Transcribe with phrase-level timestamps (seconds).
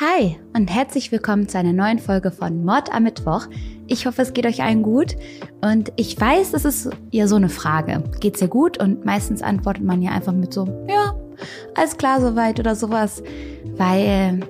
[0.00, 3.48] Hi und herzlich willkommen zu einer neuen Folge von Mord am Mittwoch.
[3.86, 5.14] Ich hoffe, es geht euch allen gut
[5.60, 8.02] und ich weiß, das ist ja so eine Frage.
[8.18, 8.78] Geht's dir gut?
[8.78, 11.14] Und meistens antwortet man ja einfach mit so, ja,
[11.74, 13.22] alles klar soweit oder sowas,
[13.76, 14.40] weil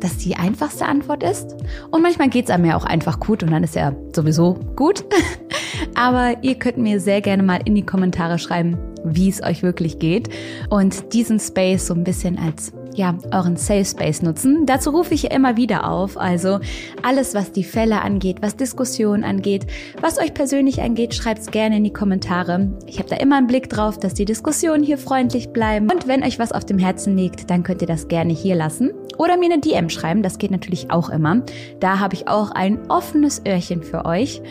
[0.00, 1.54] das die einfachste Antwort ist.
[1.90, 5.04] Und manchmal geht's einem ja auch einfach gut und dann ist ja sowieso gut.
[5.94, 9.98] Aber ihr könnt mir sehr gerne mal in die Kommentare schreiben, wie es euch wirklich
[9.98, 10.30] geht
[10.70, 14.66] und diesen Space so ein bisschen als ja, euren Safe Space nutzen.
[14.66, 16.16] Dazu rufe ich immer wieder auf.
[16.16, 16.60] Also
[17.02, 19.66] alles, was die Fälle angeht, was Diskussionen angeht,
[20.00, 22.70] was euch persönlich angeht, schreibt es gerne in die Kommentare.
[22.86, 25.90] Ich habe da immer einen Blick drauf, dass die Diskussionen hier freundlich bleiben.
[25.90, 28.92] Und wenn euch was auf dem Herzen liegt, dann könnt ihr das gerne hier lassen.
[29.18, 31.42] Oder mir eine DM schreiben, das geht natürlich auch immer.
[31.80, 34.42] Da habe ich auch ein offenes Öhrchen für euch.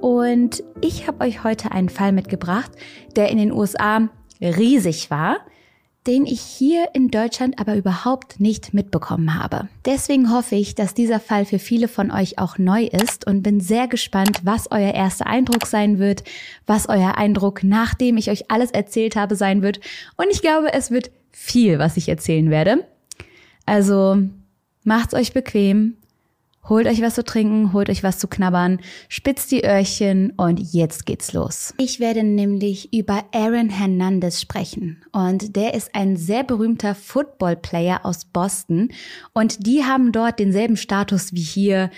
[0.00, 2.70] Und ich habe euch heute einen Fall mitgebracht,
[3.16, 4.08] der in den USA
[4.40, 5.38] riesig war
[6.08, 9.68] den ich hier in Deutschland aber überhaupt nicht mitbekommen habe.
[9.84, 13.60] Deswegen hoffe ich, dass dieser Fall für viele von euch auch neu ist und bin
[13.60, 16.24] sehr gespannt, was euer erster Eindruck sein wird,
[16.64, 19.80] was euer Eindruck, nachdem ich euch alles erzählt habe, sein wird.
[20.16, 22.86] Und ich glaube, es wird viel, was ich erzählen werde.
[23.66, 24.16] Also
[24.84, 25.98] macht's euch bequem,
[26.68, 31.06] Holt euch was zu trinken, holt euch was zu knabbern, spitzt die Öhrchen und jetzt
[31.06, 31.72] geht's los.
[31.78, 35.02] Ich werde nämlich über Aaron Hernandez sprechen.
[35.12, 38.90] Und der ist ein sehr berühmter Football-Player aus Boston.
[39.32, 41.90] Und die haben dort denselben Status wie hier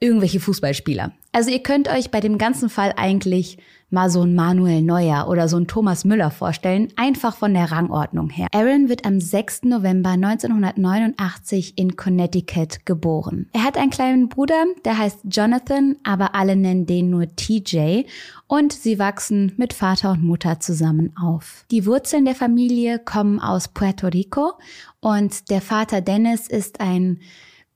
[0.00, 1.12] irgendwelche Fußballspieler.
[1.32, 3.58] Also ihr könnt euch bei dem ganzen Fall eigentlich
[3.90, 8.28] mal so ein Manuel Neuer oder so ein Thomas Müller vorstellen, einfach von der Rangordnung
[8.28, 8.48] her.
[8.52, 9.64] Aaron wird am 6.
[9.64, 13.48] November 1989 in Connecticut geboren.
[13.52, 18.04] Er hat einen kleinen Bruder, der heißt Jonathan, aber alle nennen den nur TJ
[18.46, 21.64] und sie wachsen mit Vater und Mutter zusammen auf.
[21.70, 24.52] Die Wurzeln der Familie kommen aus Puerto Rico
[25.00, 27.20] und der Vater Dennis ist ein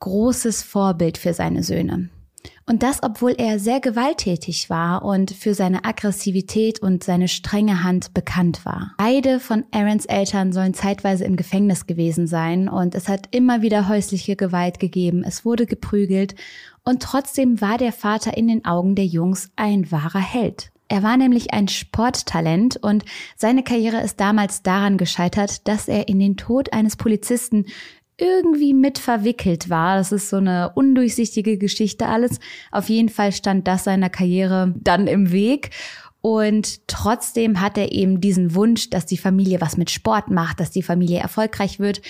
[0.01, 2.11] großes Vorbild für seine Söhne.
[2.73, 8.15] Und das, obwohl er sehr gewalttätig war und für seine Aggressivität und seine strenge Hand
[8.15, 8.95] bekannt war.
[8.97, 13.91] Beide von Aarons Eltern sollen zeitweise im Gefängnis gewesen sein und es hat immer wieder
[13.91, 16.35] häusliche Gewalt gegeben, es wurde geprügelt
[16.83, 20.73] und trotzdem war der Vater in den Augen der Jungs ein wahrer Held.
[20.89, 23.05] Er war nämlich ein Sporttalent und
[23.37, 27.67] seine Karriere ist damals daran gescheitert, dass er in den Tod eines Polizisten
[28.23, 29.97] irgendwie mit verwickelt war.
[29.97, 32.39] Das ist so eine undurchsichtige Geschichte alles.
[32.71, 35.71] Auf jeden Fall stand das seiner Karriere dann im Weg.
[36.21, 40.71] Und trotzdem hat er eben diesen Wunsch, dass die Familie was mit Sport macht, dass
[40.71, 42.01] die Familie erfolgreich wird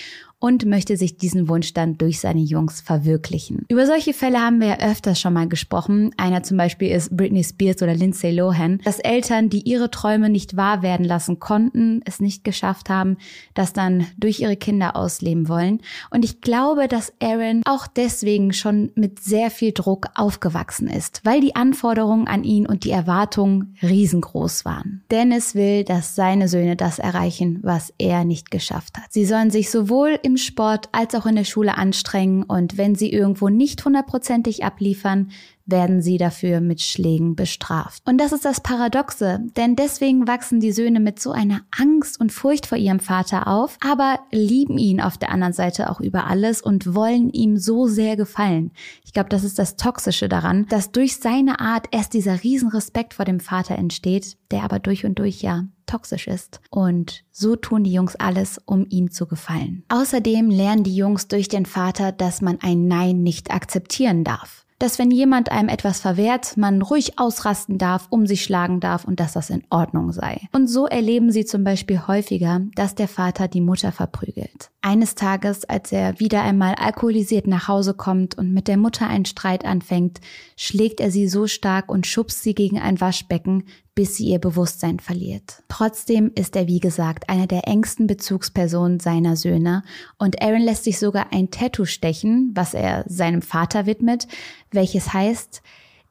[0.43, 3.65] und möchte sich diesen Wunsch dann durch seine Jungs verwirklichen.
[3.69, 6.11] Über solche Fälle haben wir ja öfters schon mal gesprochen.
[6.17, 10.57] Einer zum Beispiel ist Britney Spears oder Lindsay Lohan, dass Eltern, die ihre Träume nicht
[10.57, 13.15] wahr werden lassen konnten, es nicht geschafft haben,
[13.53, 15.79] das dann durch ihre Kinder ausleben wollen.
[16.09, 21.39] Und ich glaube, dass Aaron auch deswegen schon mit sehr viel Druck aufgewachsen ist, weil
[21.39, 25.03] die Anforderungen an ihn und die Erwartungen riesengroß waren.
[25.09, 29.05] Dennis will, dass seine Söhne das erreichen, was er nicht geschafft hat.
[29.13, 32.95] Sie sollen sich sowohl im im Sport als auch in der Schule anstrengen und wenn
[32.95, 35.29] sie irgendwo nicht hundertprozentig abliefern,
[35.67, 38.01] werden sie dafür mit Schlägen bestraft.
[38.05, 42.31] Und das ist das Paradoxe, denn deswegen wachsen die Söhne mit so einer Angst und
[42.31, 46.63] Furcht vor ihrem Vater auf, aber lieben ihn auf der anderen Seite auch über alles
[46.63, 48.71] und wollen ihm so sehr gefallen.
[49.05, 53.25] Ich glaube, das ist das Toxische daran, dass durch seine Art erst dieser Riesenrespekt vor
[53.25, 56.61] dem Vater entsteht, der aber durch und durch ja toxisch ist.
[56.69, 59.83] Und so tun die Jungs alles, um ihm zu gefallen.
[59.89, 64.99] Außerdem lernen die Jungs durch den Vater, dass man ein Nein nicht akzeptieren darf dass
[64.99, 69.31] wenn jemand einem etwas verwehrt, man ruhig ausrasten darf, um sich schlagen darf und dass
[69.31, 70.41] das in Ordnung sei.
[70.51, 74.71] Und so erleben sie zum Beispiel häufiger, dass der Vater die Mutter verprügelt.
[74.81, 79.23] Eines Tages, als er wieder einmal alkoholisiert nach Hause kommt und mit der Mutter einen
[79.23, 80.19] Streit anfängt,
[80.57, 83.63] schlägt er sie so stark und schubst sie gegen ein Waschbecken,
[83.95, 85.63] bis sie ihr Bewusstsein verliert.
[85.67, 89.83] Trotzdem ist er, wie gesagt, einer der engsten Bezugspersonen seiner Söhne
[90.17, 94.27] und Aaron lässt sich sogar ein Tattoo stechen, was er seinem Vater widmet,
[94.71, 95.61] welches heißt,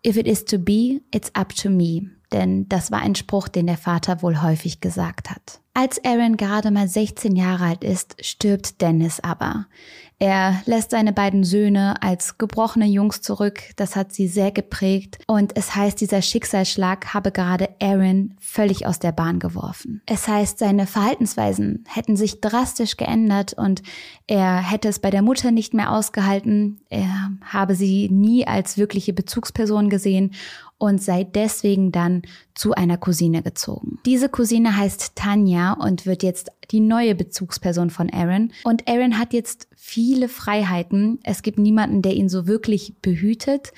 [0.05, 2.11] If it is to be, it's up to me.
[2.33, 5.61] Denn das war ein Spruch, den der Vater wohl häufig gesagt hat.
[5.75, 9.67] Als Aaron gerade mal 16 Jahre alt ist, stirbt Dennis aber.
[10.23, 13.61] Er lässt seine beiden Söhne als gebrochene Jungs zurück.
[13.75, 15.19] Das hat sie sehr geprägt.
[15.27, 20.01] Und es heißt, dieser Schicksalsschlag habe gerade Aaron völlig aus der Bahn geworfen.
[20.07, 23.83] Es heißt, seine Verhaltensweisen hätten sich drastisch geändert und
[24.29, 26.79] er hätte es bei der Mutter nicht mehr ausgehalten.
[26.89, 30.35] Er habe sie nie als wirkliche Bezugsperson gesehen
[30.83, 32.23] und sei deswegen dann
[32.57, 34.01] zu einer Cousine gezogen.
[34.05, 38.53] Diese Cousine heißt Tanja und wird jetzt die neue Bezugsperson von Aaron.
[38.65, 41.21] Und Aaron hat jetzt viele Freiheiten.
[41.23, 43.73] Es gibt niemanden, der ihn so wirklich behütet.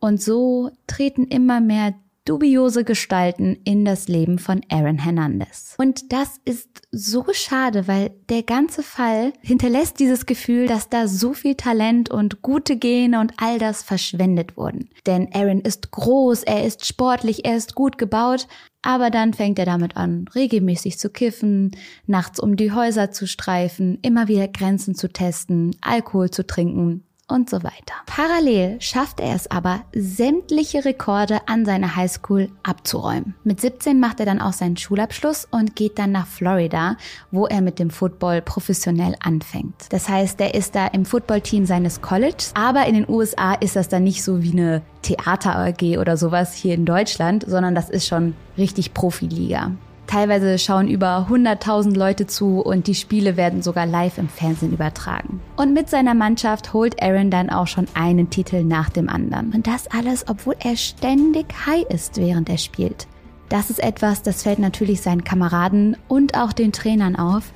[0.00, 1.94] Und so treten immer mehr
[2.28, 5.74] dubiose Gestalten in das Leben von Aaron Hernandez.
[5.78, 11.32] Und das ist so schade, weil der ganze Fall hinterlässt dieses Gefühl, dass da so
[11.32, 14.90] viel Talent und gute Gene und all das verschwendet wurden.
[15.06, 18.46] Denn Aaron ist groß, er ist sportlich, er ist gut gebaut,
[18.82, 21.72] aber dann fängt er damit an, regelmäßig zu kiffen,
[22.06, 27.50] nachts um die Häuser zu streifen, immer wieder Grenzen zu testen, Alkohol zu trinken und
[27.50, 27.94] so weiter.
[28.06, 33.34] Parallel schafft er es aber, sämtliche Rekorde an seiner Highschool abzuräumen.
[33.44, 36.96] Mit 17 macht er dann auch seinen Schulabschluss und geht dann nach Florida,
[37.30, 39.74] wo er mit dem Football professionell anfängt.
[39.90, 43.88] Das heißt, er ist da im Footballteam seines Colleges, aber in den USA ist das
[43.88, 48.06] dann nicht so wie eine Theater AG oder sowas hier in Deutschland, sondern das ist
[48.06, 49.72] schon richtig Profiliga.
[50.08, 55.42] Teilweise schauen über 100.000 Leute zu und die Spiele werden sogar live im Fernsehen übertragen.
[55.56, 59.52] Und mit seiner Mannschaft holt Aaron dann auch schon einen Titel nach dem anderen.
[59.52, 63.06] Und das alles, obwohl er ständig high ist, während er spielt.
[63.50, 67.52] Das ist etwas, das fällt natürlich seinen Kameraden und auch den Trainern auf.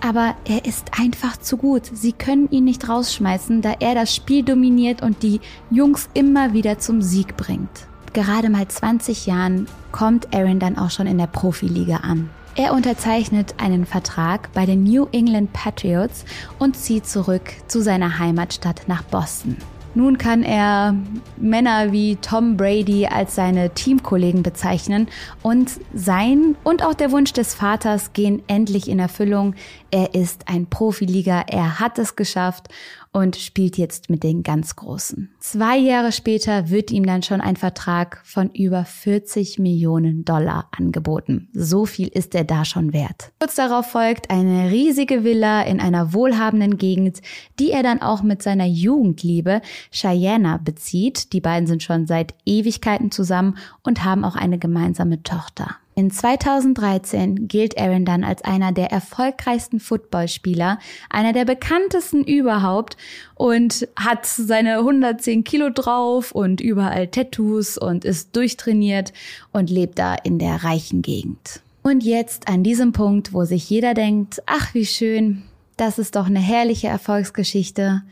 [0.00, 1.86] Aber er ist einfach zu gut.
[1.86, 5.40] Sie können ihn nicht rausschmeißen, da er das Spiel dominiert und die
[5.70, 11.06] Jungs immer wieder zum Sieg bringt gerade mal 20 Jahren kommt Aaron dann auch schon
[11.06, 12.30] in der Profiliga an.
[12.54, 16.24] Er unterzeichnet einen Vertrag bei den New England Patriots
[16.58, 19.56] und zieht zurück zu seiner Heimatstadt nach Boston.
[19.94, 20.94] Nun kann er
[21.36, 25.08] Männer wie Tom Brady als seine Teamkollegen bezeichnen
[25.42, 29.54] und sein und auch der Wunsch des Vaters gehen endlich in Erfüllung.
[29.90, 32.68] Er ist ein Profiliga, er hat es geschafft
[33.12, 35.30] und spielt jetzt mit den ganz Großen.
[35.38, 41.48] Zwei Jahre später wird ihm dann schon ein Vertrag von über 40 Millionen Dollar angeboten.
[41.52, 43.32] So viel ist er da schon wert.
[43.38, 47.20] Kurz darauf folgt eine riesige Villa in einer wohlhabenden Gegend,
[47.58, 49.60] die er dann auch mit seiner Jugendliebe
[49.90, 51.34] Cheyenne bezieht.
[51.34, 55.76] Die beiden sind schon seit Ewigkeiten zusammen und haben auch eine gemeinsame Tochter.
[55.94, 60.78] In 2013 gilt Aaron dann als einer der erfolgreichsten Footballspieler,
[61.10, 62.96] einer der bekanntesten überhaupt
[63.34, 69.12] und hat seine 110 Kilo drauf und überall Tattoos und ist durchtrainiert
[69.52, 71.60] und lebt da in der reichen Gegend.
[71.82, 75.42] Und jetzt an diesem Punkt, wo sich jeder denkt, ach wie schön,
[75.76, 78.02] das ist doch eine herrliche Erfolgsgeschichte,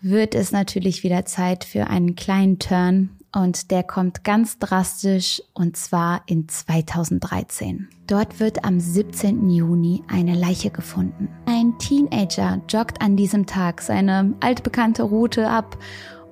[0.00, 5.76] wird es natürlich wieder Zeit für einen kleinen Turn und der kommt ganz drastisch und
[5.76, 7.88] zwar in 2013.
[8.06, 9.50] Dort wird am 17.
[9.50, 11.28] Juni eine Leiche gefunden.
[11.46, 15.76] Ein Teenager joggt an diesem Tag seine altbekannte Route ab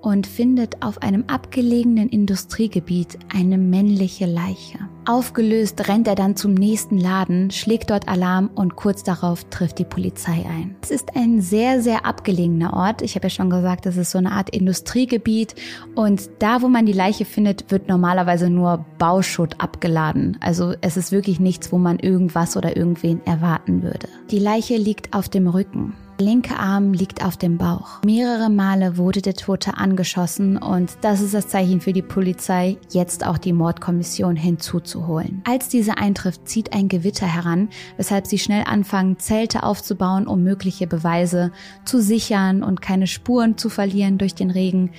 [0.07, 4.79] und findet auf einem abgelegenen Industriegebiet eine männliche Leiche.
[5.05, 9.85] Aufgelöst rennt er dann zum nächsten Laden, schlägt dort Alarm und kurz darauf trifft die
[9.85, 10.77] Polizei ein.
[10.81, 13.03] Es ist ein sehr, sehr abgelegener Ort.
[13.03, 15.57] Ich habe ja schon gesagt, das ist so eine Art Industriegebiet
[15.97, 20.37] und da, wo man die Leiche findet, wird normalerweise nur Bauschutt abgeladen.
[20.41, 24.07] Also es ist wirklich nichts, wo man irgendwas oder irgendwen erwarten würde.
[24.31, 25.95] Die Leiche liegt auf dem Rücken.
[26.19, 28.01] Linke Arm liegt auf dem Bauch.
[28.05, 33.27] Mehrere Male wurde der Tote angeschossen und das ist das Zeichen für die Polizei, jetzt
[33.27, 35.43] auch die Mordkommission hinzuzuholen.
[35.45, 37.69] Als diese eintrifft, zieht ein Gewitter heran,
[37.99, 41.53] weshalb sie schnell anfangen, Zelte aufzubauen, um mögliche Beweise
[41.85, 44.93] zu sichern und keine Spuren zu verlieren durch den Regen.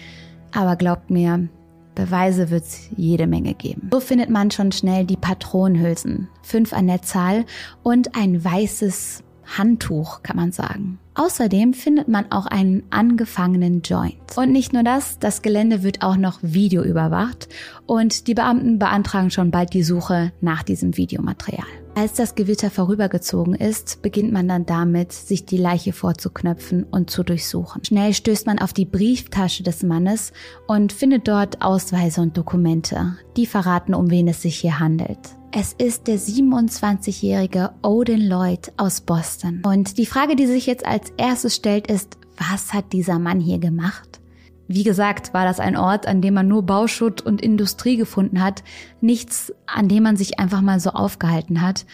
[0.53, 1.49] Aber glaubt mir,
[1.95, 3.89] Beweise wird es jede Menge geben.
[3.91, 7.43] So findet man schon schnell die Patronenhülsen, fünf an der Zahl
[7.81, 10.99] und ein weißes Handtuch, kann man sagen.
[11.15, 14.15] Außerdem findet man auch einen angefangenen Joint.
[14.35, 17.49] Und nicht nur das, das Gelände wird auch noch Video überwacht
[17.87, 21.65] und die Beamten beantragen schon bald die Suche nach diesem Videomaterial.
[21.95, 27.23] Als das Gewitter vorübergezogen ist, beginnt man dann damit, sich die Leiche vorzuknöpfen und zu
[27.23, 27.83] durchsuchen.
[27.83, 30.31] Schnell stößt man auf die Brieftasche des Mannes
[30.67, 35.17] und findet dort Ausweise und Dokumente, die verraten, um wen es sich hier handelt.
[35.51, 39.61] Es ist der 27-jährige Odin Lloyd aus Boston.
[39.65, 43.57] Und die Frage, die sich jetzt als erstes stellt, ist, was hat dieser Mann hier
[43.57, 44.19] gemacht?
[44.67, 48.63] Wie gesagt, war das ein Ort, an dem man nur Bauschutt und Industrie gefunden hat,
[48.99, 51.85] nichts, an dem man sich einfach mal so aufgehalten hat.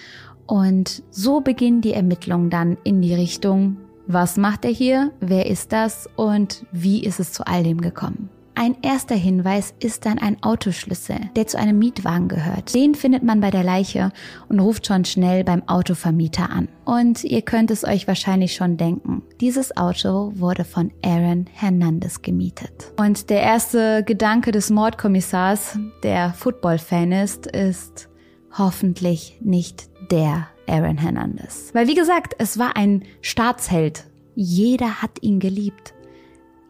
[0.48, 5.12] Und so beginnen die Ermittlungen dann in die Richtung, Was macht er hier?
[5.22, 6.10] Wer ist das?
[6.18, 8.30] Und wie ist es zu all dem gekommen?
[8.56, 12.76] Ein erster Hinweis ist dann ein Autoschlüssel, der zu einem Mietwagen gehört.
[12.76, 14.12] Den findet man bei der Leiche
[14.48, 16.68] und ruft schon schnell beim Autovermieter an.
[16.86, 22.94] Und ihr könnt es euch wahrscheinlich schon denken, dieses Auto wurde von Aaron Hernandez gemietet.
[22.98, 28.08] Und der erste Gedanke des Mordkommissars, der Football-Fan ist, ist
[28.56, 31.72] hoffentlich nicht der Aaron Hernandez.
[31.74, 34.06] Weil wie gesagt, es war ein Staatsheld.
[34.36, 35.94] Jeder hat ihn geliebt.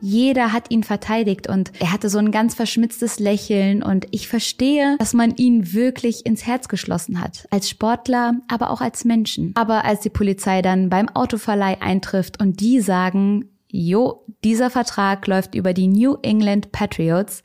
[0.05, 4.97] Jeder hat ihn verteidigt und er hatte so ein ganz verschmitztes Lächeln und ich verstehe,
[4.99, 7.47] dass man ihn wirklich ins Herz geschlossen hat.
[7.51, 9.53] Als Sportler, aber auch als Menschen.
[9.55, 15.55] Aber als die Polizei dann beim Autoverleih eintrifft und die sagen, jo, dieser Vertrag läuft
[15.55, 17.41] über die New England Patriots,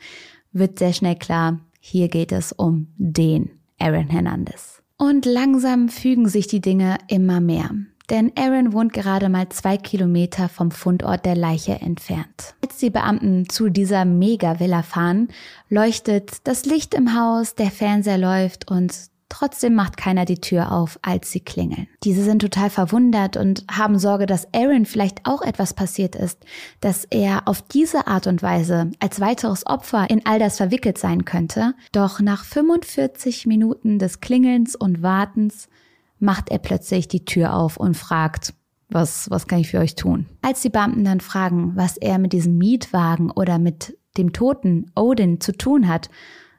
[0.51, 4.83] wird sehr schnell klar, hier geht es um den Aaron Hernandez.
[4.97, 7.71] Und langsam fügen sich die Dinge immer mehr
[8.11, 12.55] denn Aaron wohnt gerade mal zwei Kilometer vom Fundort der Leiche entfernt.
[12.63, 15.29] Als die Beamten zu dieser Mega-Villa fahren,
[15.69, 18.95] leuchtet das Licht im Haus, der Fernseher läuft und
[19.31, 21.87] Trotzdem macht keiner die Tür auf, als sie klingeln.
[22.03, 26.39] Diese sind total verwundert und haben Sorge, dass Aaron vielleicht auch etwas passiert ist,
[26.81, 31.27] dass er auf diese Art und Weise als weiteres Opfer in all das verwickelt sein
[31.27, 31.75] könnte.
[31.93, 35.69] Doch nach 45 Minuten des Klingelns und Wartens
[36.19, 38.55] macht er plötzlich die Tür auf und fragt,
[38.89, 40.27] was, was kann ich für euch tun?
[40.43, 45.41] Als die Beamten dann fragen, was er mit diesem Mietwagen oder mit dem toten Odin
[45.41, 46.11] zu tun hat,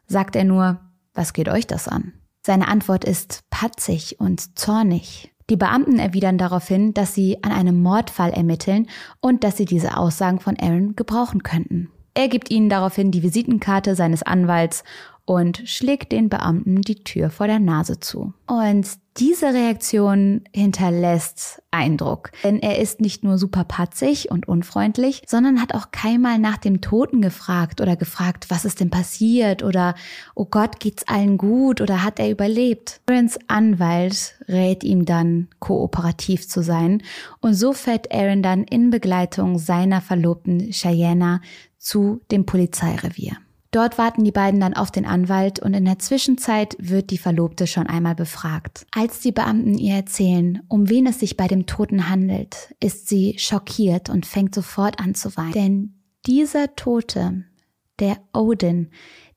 [0.06, 0.80] sagt er nur,
[1.14, 2.14] was geht euch das an?
[2.46, 5.34] Seine Antwort ist patzig und zornig.
[5.50, 8.88] Die Beamten erwidern daraufhin, dass sie an einem Mordfall ermitteln
[9.20, 11.90] und dass sie diese Aussagen von Aaron gebrauchen könnten.
[12.14, 14.84] Er gibt ihnen daraufhin die Visitenkarte seines Anwalts
[15.26, 18.34] und schlägt den Beamten die Tür vor der Nase zu.
[18.48, 18.88] Und
[19.20, 25.74] diese Reaktion hinterlässt Eindruck, denn er ist nicht nur super patzig und unfreundlich, sondern hat
[25.76, 29.96] auch keinmal nach dem Toten gefragt oder gefragt, was ist denn passiert oder
[30.36, 33.02] oh Gott, geht's allen gut oder hat er überlebt.
[33.08, 37.04] Aarons Anwalt rät ihm dann, kooperativ zu sein
[37.42, 41.42] und so fährt Aaron dann in Begleitung seiner Verlobten Cheyenne
[41.78, 43.38] zu dem Polizeirevier.
[43.72, 47.68] Dort warten die beiden dann auf den Anwalt und in der Zwischenzeit wird die Verlobte
[47.68, 48.88] schon einmal befragt.
[48.92, 53.38] Als die Beamten ihr erzählen, um wen es sich bei dem Toten handelt, ist sie
[53.38, 55.54] schockiert und fängt sofort an zu weinen.
[55.54, 55.94] Denn
[56.26, 57.46] dieser Tote,
[58.00, 58.90] der Odin,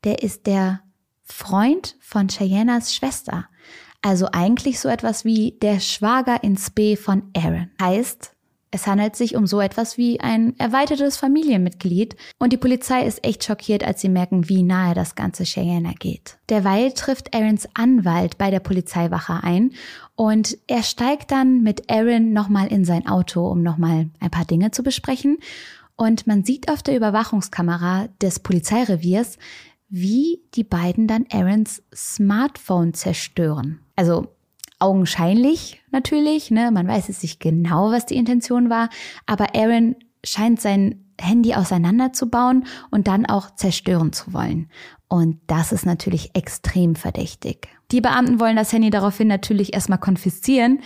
[0.04, 0.80] der ist der
[1.22, 3.48] Freund von Cheyennas Schwester.
[4.00, 7.70] Also eigentlich so etwas wie der Schwager ins B von Aaron.
[7.80, 8.34] Heißt,
[8.74, 13.44] es handelt sich um so etwas wie ein erweitertes Familienmitglied und die Polizei ist echt
[13.44, 16.38] schockiert, als sie merken, wie nahe das ganze Cheyenne geht.
[16.48, 19.72] Derweil trifft Aarons Anwalt bei der Polizeiwache ein
[20.16, 24.70] und er steigt dann mit Aaron nochmal in sein Auto, um nochmal ein paar Dinge
[24.70, 25.38] zu besprechen.
[25.96, 29.36] Und man sieht auf der Überwachungskamera des Polizeireviers,
[29.90, 33.80] wie die beiden dann Aarons Smartphone zerstören.
[33.96, 34.28] Also
[34.82, 36.70] augenscheinlich natürlich, ne?
[36.70, 38.88] Man weiß jetzt nicht genau, was die Intention war,
[39.26, 44.68] aber Aaron scheint sein Handy auseinanderzubauen und dann auch zerstören zu wollen.
[45.08, 47.68] Und das ist natürlich extrem verdächtig.
[47.90, 50.80] Die Beamten wollen das Handy daraufhin natürlich erstmal konfiszieren.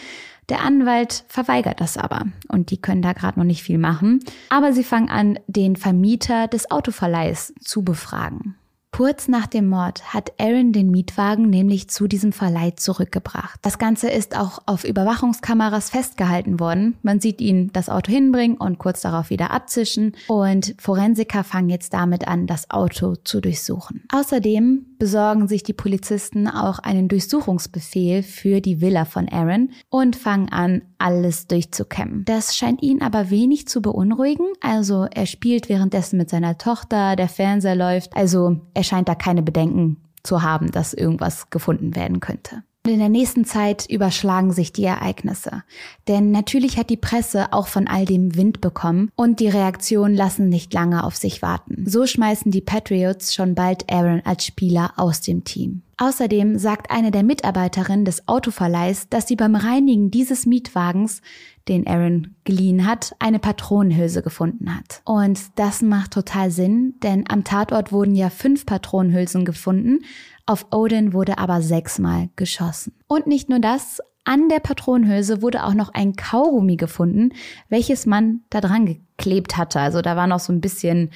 [0.48, 4.20] Der Anwalt verweigert das aber und die können da gerade noch nicht viel machen.
[4.48, 8.56] Aber sie fangen an, den Vermieter des Autoverleihs zu befragen.
[8.96, 13.60] Kurz nach dem Mord hat Aaron den Mietwagen nämlich zu diesem Verleih zurückgebracht.
[13.60, 16.96] Das Ganze ist auch auf Überwachungskameras festgehalten worden.
[17.02, 20.16] Man sieht ihn das Auto hinbringen und kurz darauf wieder abzischen.
[20.28, 24.04] Und Forensiker fangen jetzt damit an, das Auto zu durchsuchen.
[24.10, 30.48] Außerdem besorgen sich die Polizisten auch einen Durchsuchungsbefehl für die Villa von Aaron und fangen
[30.48, 32.24] an, alles durchzukämmen.
[32.24, 34.46] Das scheint ihn aber wenig zu beunruhigen.
[34.62, 38.16] Also er spielt währenddessen mit seiner Tochter, der Fernseher läuft.
[38.16, 42.62] Also er scheint da keine Bedenken zu haben, dass irgendwas gefunden werden könnte.
[42.86, 45.64] Und in der nächsten Zeit überschlagen sich die Ereignisse.
[46.06, 50.48] Denn natürlich hat die Presse auch von all dem Wind bekommen und die Reaktionen lassen
[50.48, 51.82] nicht lange auf sich warten.
[51.84, 55.82] So schmeißen die Patriots schon bald Aaron als Spieler aus dem Team.
[55.98, 61.22] Außerdem sagt eine der Mitarbeiterinnen des Autoverleihs, dass sie beim Reinigen dieses Mietwagens,
[61.68, 65.00] den Aaron geliehen hat, eine Patronenhülse gefunden hat.
[65.04, 70.04] Und das macht total Sinn, denn am Tatort wurden ja fünf Patronenhülsen gefunden,
[70.46, 72.94] auf Odin wurde aber sechsmal geschossen.
[73.08, 77.30] Und nicht nur das, an der Patronenhülse wurde auch noch ein Kaugummi gefunden,
[77.68, 79.80] welches man da dran geklebt hatte.
[79.80, 81.10] Also da war noch so ein bisschen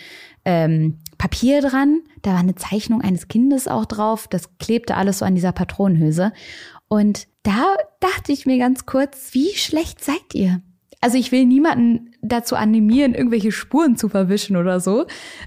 [0.45, 5.25] ähm, Papier dran, da war eine Zeichnung eines Kindes auch drauf, das klebte alles so
[5.25, 6.33] an dieser Patronenhülse.
[6.89, 10.63] Und da dachte ich mir ganz kurz, wie schlecht seid ihr?
[11.01, 15.07] Also ich will niemanden dazu animieren, irgendwelche Spuren zu verwischen oder so.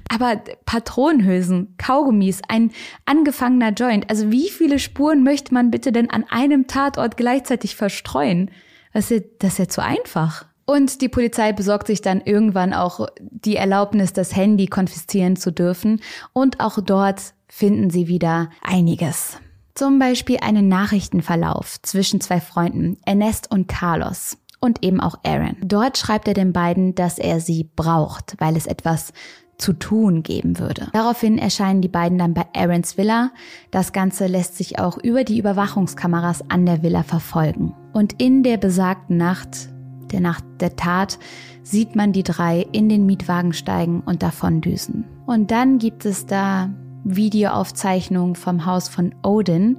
[0.09, 2.71] Aber Patronenhülsen, Kaugummis, ein
[3.05, 4.09] angefangener Joint.
[4.09, 8.49] Also wie viele Spuren möchte man bitte denn an einem Tatort gleichzeitig verstreuen?
[8.93, 10.45] Das ist ja, das ist ja zu einfach.
[10.65, 16.01] Und die Polizei besorgt sich dann irgendwann auch die Erlaubnis, das Handy konfiszieren zu dürfen.
[16.31, 19.37] Und auch dort finden sie wieder einiges.
[19.75, 25.57] Zum Beispiel einen Nachrichtenverlauf zwischen zwei Freunden, Ernest und Carlos und eben auch Aaron.
[25.61, 29.11] Dort schreibt er den beiden, dass er sie braucht, weil es etwas
[29.57, 30.87] zu tun geben würde.
[30.93, 33.31] Daraufhin erscheinen die beiden dann bei Aarons Villa.
[33.71, 37.73] Das Ganze lässt sich auch über die Überwachungskameras an der Villa verfolgen.
[37.91, 39.69] Und in der besagten Nacht
[40.13, 41.19] der Nacht der Tat,
[41.63, 45.05] sieht man die drei in den Mietwagen steigen und davon düsen.
[45.25, 46.69] Und dann gibt es da
[47.03, 49.77] Videoaufzeichnungen vom Haus von Odin,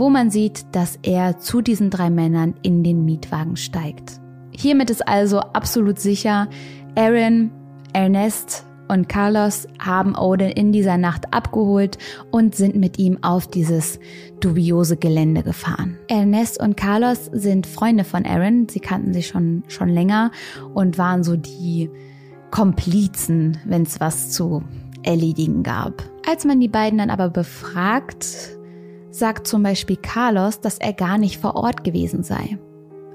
[0.00, 4.18] wo man sieht, dass er zu diesen drei Männern in den Mietwagen steigt.
[4.50, 6.48] Hiermit ist also absolut sicher,
[6.96, 7.50] Aaron,
[7.92, 11.98] Ernest und Carlos haben Odin in dieser Nacht abgeholt
[12.30, 14.00] und sind mit ihm auf dieses
[14.40, 15.98] dubiose Gelände gefahren.
[16.08, 18.68] Ernest und Carlos sind Freunde von Aaron.
[18.68, 20.32] Sie kannten sich schon, schon länger
[20.74, 21.90] und waren so die
[22.50, 24.64] Komplizen, wenn es was zu
[25.02, 26.02] erledigen gab.
[26.26, 28.59] Als man die beiden dann aber befragt,
[29.10, 32.58] sagt zum Beispiel Carlos, dass er gar nicht vor Ort gewesen sei.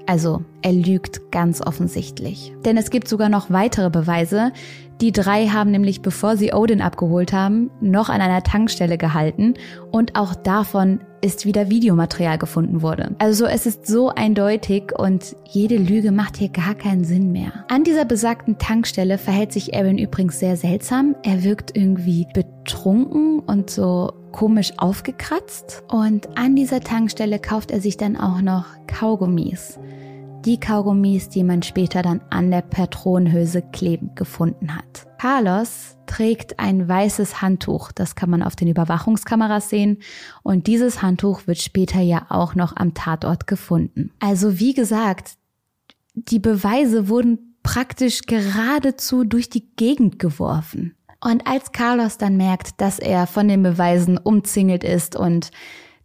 [0.06, 2.52] Also er lügt ganz offensichtlich.
[2.64, 4.52] Denn es gibt sogar noch weitere Beweise.
[5.00, 9.54] Die drei haben nämlich, bevor sie Odin abgeholt haben, noch an einer Tankstelle gehalten
[9.90, 13.14] und auch davon ist wieder Videomaterial gefunden wurde.
[13.18, 17.52] Also es ist so eindeutig und jede Lüge macht hier gar keinen Sinn mehr.
[17.68, 21.16] An dieser besagten Tankstelle verhält sich Aaron übrigens sehr seltsam.
[21.24, 25.82] Er wirkt irgendwie betrunken und so komisch aufgekratzt.
[25.88, 29.78] Und an dieser Tankstelle kauft er sich dann auch noch Kaugummis.
[30.44, 35.06] Die Kaugummis, die man später dann an der Patronenhülse klebend gefunden hat.
[35.18, 40.00] Carlos trägt ein weißes Handtuch, das kann man auf den Überwachungskameras sehen.
[40.42, 44.12] Und dieses Handtuch wird später ja auch noch am Tatort gefunden.
[44.20, 45.38] Also wie gesagt,
[46.14, 50.95] die Beweise wurden praktisch geradezu durch die Gegend geworfen.
[51.20, 55.50] Und als Carlos dann merkt, dass er von den Beweisen umzingelt ist und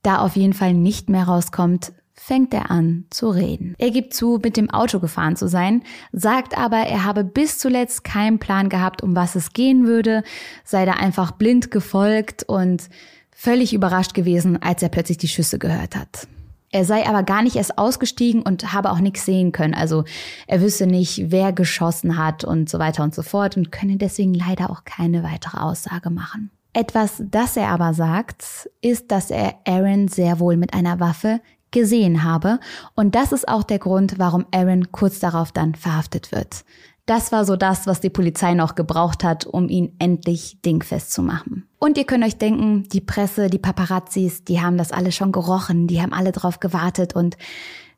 [0.04, 3.74] da auf jeden Fall nicht mehr rauskommt, fängt er an zu reden.
[3.80, 8.04] Er gibt zu, mit dem Auto gefahren zu sein, sagt aber, er habe bis zuletzt
[8.04, 10.24] keinen Plan gehabt, um was es gehen würde,
[10.64, 12.90] sei da einfach blind gefolgt und
[13.32, 16.28] völlig überrascht gewesen, als er plötzlich die Schüsse gehört hat.
[16.72, 19.74] Er sei aber gar nicht erst ausgestiegen und habe auch nichts sehen können.
[19.74, 20.06] Also
[20.48, 24.34] er wüsste nicht, wer geschossen hat und so weiter und so fort und könne deswegen
[24.34, 26.50] leider auch keine weitere Aussage machen.
[26.74, 32.24] Etwas, das er aber sagt, ist, dass er Aaron sehr wohl mit einer Waffe gesehen
[32.24, 32.60] habe.
[32.96, 36.64] Und das ist auch der Grund, warum Aaron kurz darauf dann verhaftet wird.
[37.12, 41.22] Das war so das, was die Polizei noch gebraucht hat, um ihn endlich dingfest zu
[41.22, 41.68] machen.
[41.78, 45.88] Und ihr könnt euch denken, die Presse, die Paparazzis, die haben das alle schon gerochen,
[45.88, 47.36] die haben alle drauf gewartet und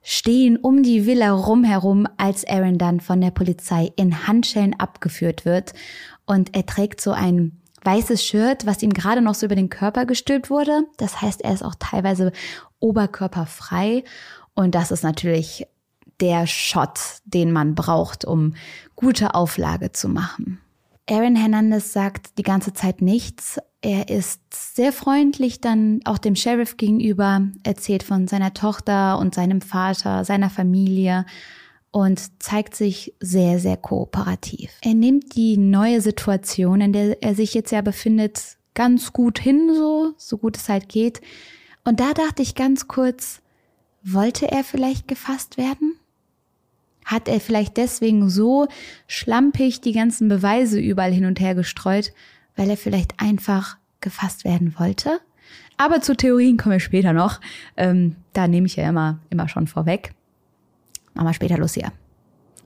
[0.01, 5.73] stehen um die Villa rumherum, als Aaron dann von der Polizei in Handschellen abgeführt wird.
[6.25, 10.07] Und er trägt so ein weißes Shirt, was ihm gerade noch so über den Körper
[10.07, 10.85] gestülpt wurde.
[10.97, 12.31] Das heißt, er ist auch teilweise
[12.79, 14.05] oberkörperfrei.
[14.55, 15.67] Und das ist natürlich
[16.23, 18.55] der Shot, den man braucht, um
[18.95, 20.61] gute Auflage zu machen.
[21.09, 23.59] Aaron Hernandez sagt die ganze Zeit nichts.
[23.81, 29.59] Er ist sehr freundlich dann auch dem Sheriff gegenüber, erzählt von seiner Tochter und seinem
[29.59, 31.25] Vater, seiner Familie
[31.91, 34.71] und zeigt sich sehr, sehr kooperativ.
[34.81, 39.69] Er nimmt die neue Situation, in der er sich jetzt ja befindet, ganz gut hin,
[39.75, 41.19] so, so gut es halt geht.
[41.83, 43.41] Und da dachte ich ganz kurz,
[44.03, 45.99] wollte er vielleicht gefasst werden?
[47.05, 48.67] Hat er vielleicht deswegen so
[49.07, 52.13] schlampig die ganzen Beweise überall hin und her gestreut,
[52.55, 55.19] weil er vielleicht einfach gefasst werden wollte?
[55.77, 57.39] Aber zu Theorien kommen wir später noch.
[57.77, 60.13] Ähm, da nehme ich ja immer, immer schon vorweg.
[61.13, 61.91] Machen wir später los hier.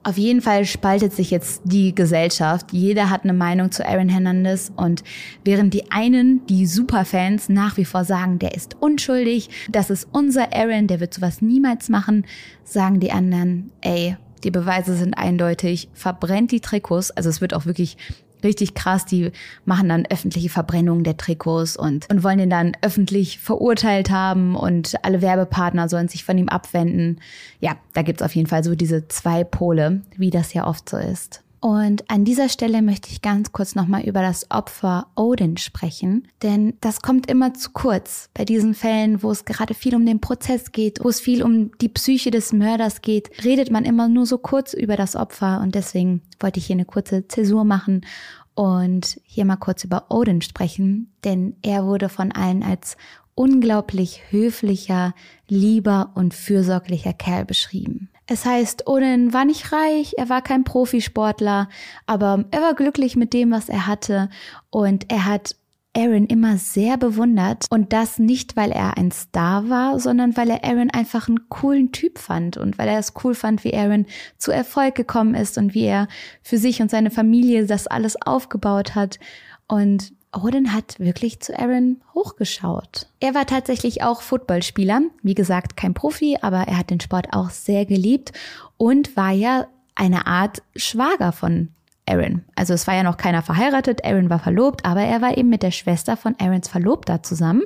[0.03, 2.71] Auf jeden Fall spaltet sich jetzt die Gesellschaft.
[2.71, 5.03] Jeder hat eine Meinung zu Aaron Hernandez und
[5.43, 10.53] während die einen, die Superfans, nach wie vor sagen, der ist unschuldig, das ist unser
[10.53, 12.25] Aaron, der wird sowas niemals machen,
[12.63, 14.15] sagen die anderen, ey,
[14.47, 17.11] die Beweise sind eindeutig, verbrennt die Trikots.
[17.11, 17.97] Also es wird auch wirklich
[18.45, 19.03] richtig krass.
[19.03, 19.33] Die
[19.65, 24.95] machen dann öffentliche Verbrennungen der Trikots und, und wollen den dann öffentlich verurteilt haben und
[25.03, 27.19] alle Werbepartner sollen sich von ihm abwenden.
[27.59, 30.95] Ja, da gibt's auf jeden Fall so diese zwei Pole, wie das ja oft so
[30.95, 31.43] ist.
[31.59, 36.75] Und an dieser Stelle möchte ich ganz kurz nochmal über das Opfer Odin sprechen, denn
[36.81, 40.71] das kommt immer zu kurz bei diesen Fällen, wo es gerade viel um den Prozess
[40.71, 44.37] geht, wo es viel um die Psyche des Mörders geht, redet man immer nur so
[44.37, 48.05] kurz über das Opfer und deswegen wollte ich hier eine kurze Zäsur machen
[48.53, 52.97] und hier mal kurz über Odin sprechen, denn er wurde von allen als
[53.33, 55.13] unglaublich höflicher,
[55.47, 58.09] lieber und fürsorglicher Kerl beschrieben.
[58.29, 61.69] Es heißt, Odin war nicht reich, er war kein Profisportler,
[62.05, 64.29] aber er war glücklich mit dem, was er hatte.
[64.69, 65.55] Und er hat
[65.97, 67.65] Aaron immer sehr bewundert.
[67.69, 71.91] Und das nicht, weil er ein Star war, sondern weil er Aaron einfach einen coolen
[71.91, 72.57] Typ fand.
[72.57, 74.05] Und weil er es cool fand, wie Aaron
[74.37, 76.07] zu Erfolg gekommen ist und wie er
[76.43, 79.19] für sich und seine Familie das alles aufgebaut hat.
[79.67, 83.07] Und Odin hat wirklich zu Aaron hochgeschaut.
[83.19, 85.01] Er war tatsächlich auch Footballspieler.
[85.23, 88.33] Wie gesagt, kein Profi, aber er hat den Sport auch sehr geliebt
[88.77, 91.69] und war ja eine Art Schwager von
[92.07, 92.43] Aaron.
[92.55, 95.63] Also es war ja noch keiner verheiratet, Aaron war verlobt, aber er war eben mit
[95.63, 97.63] der Schwester von Aarons Verlobter zusammen.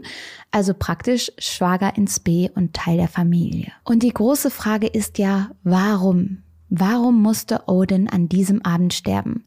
[0.50, 3.72] Also praktisch Schwager ins B und Teil der Familie.
[3.84, 6.44] Und die große Frage ist ja, warum?
[6.70, 9.46] Warum musste Odin an diesem Abend sterben?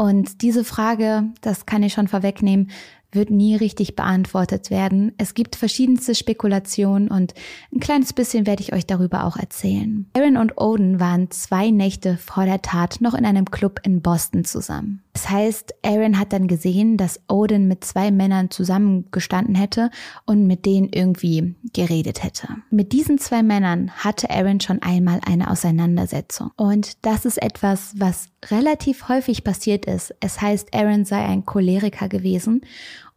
[0.00, 2.70] Und diese Frage, das kann ich schon vorwegnehmen,
[3.12, 5.12] wird nie richtig beantwortet werden.
[5.18, 7.34] Es gibt verschiedenste Spekulationen und
[7.70, 10.06] ein kleines bisschen werde ich euch darüber auch erzählen.
[10.16, 14.46] Aaron und Odin waren zwei Nächte vor der Tat noch in einem Club in Boston
[14.46, 15.02] zusammen.
[15.12, 19.90] Das heißt, Aaron hat dann gesehen, dass Odin mit zwei Männern zusammengestanden hätte
[20.24, 22.48] und mit denen irgendwie geredet hätte.
[22.70, 26.52] Mit diesen zwei Männern hatte Aaron schon einmal eine Auseinandersetzung.
[26.56, 30.14] Und das ist etwas, was relativ häufig passiert ist.
[30.20, 32.62] Es heißt, Aaron sei ein Choleriker gewesen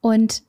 [0.02, 0.44] und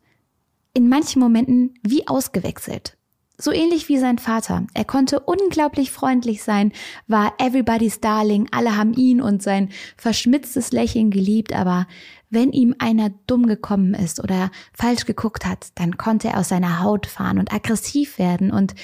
[0.72, 2.96] in manchen Momenten wie ausgewechselt.
[3.36, 4.64] So ähnlich wie sein Vater.
[4.74, 6.72] Er konnte unglaublich freundlich sein,
[7.08, 11.88] war everybody's darling, alle haben ihn und sein verschmitztes Lächeln geliebt, aber
[12.30, 16.80] wenn ihm einer dumm gekommen ist oder falsch geguckt hat, dann konnte er aus seiner
[16.80, 18.74] Haut fahren und aggressiv werden und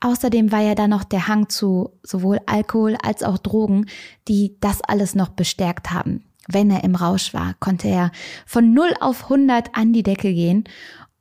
[0.00, 3.86] außerdem war ja da noch der Hang zu sowohl Alkohol als auch Drogen,
[4.26, 6.24] die das alles noch bestärkt haben.
[6.48, 8.12] Wenn er im Rausch war, konnte er
[8.46, 10.64] von 0 auf 100 an die Decke gehen.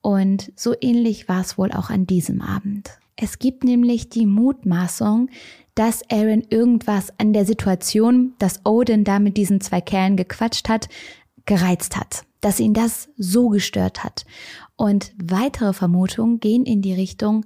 [0.06, 2.92] Und so ähnlich war es wohl auch an diesem Abend.
[3.16, 5.32] Es gibt nämlich die Mutmaßung,
[5.74, 10.90] dass Aaron irgendwas an der Situation, dass Odin da mit diesen zwei Kerlen gequatscht hat,
[11.48, 12.24] gereizt hat.
[12.40, 14.28] Dass ihn das so gestört hat.
[14.76, 17.44] Und weitere Vermutungen gehen in die Richtung,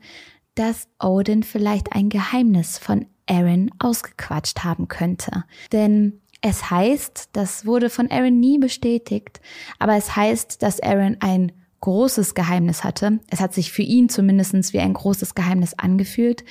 [0.54, 5.46] dass Odin vielleicht ein Geheimnis von Aaron ausgequatscht haben könnte.
[5.72, 9.40] Denn es heißt, das wurde von Aaron nie bestätigt,
[9.78, 13.20] aber es heißt, dass Aaron ein großes Geheimnis hatte.
[13.30, 16.44] Es hat sich für ihn zumindest wie ein großes Geheimnis angefühlt.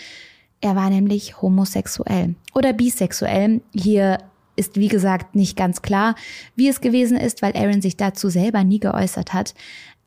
[0.60, 3.60] Er war nämlich homosexuell oder bisexuell.
[3.74, 4.18] Hier
[4.56, 6.16] ist wie gesagt nicht ganz klar,
[6.56, 9.54] wie es gewesen ist, weil Aaron sich dazu selber nie geäußert hat.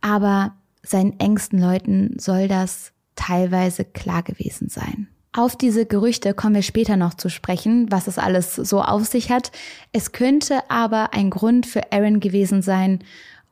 [0.01, 0.53] Aber
[0.83, 5.07] seinen engsten Leuten soll das teilweise klar gewesen sein.
[5.33, 9.31] Auf diese Gerüchte kommen wir später noch zu sprechen, was es alles so auf sich
[9.31, 9.51] hat.
[9.93, 12.99] Es könnte aber ein Grund für Aaron gewesen sein,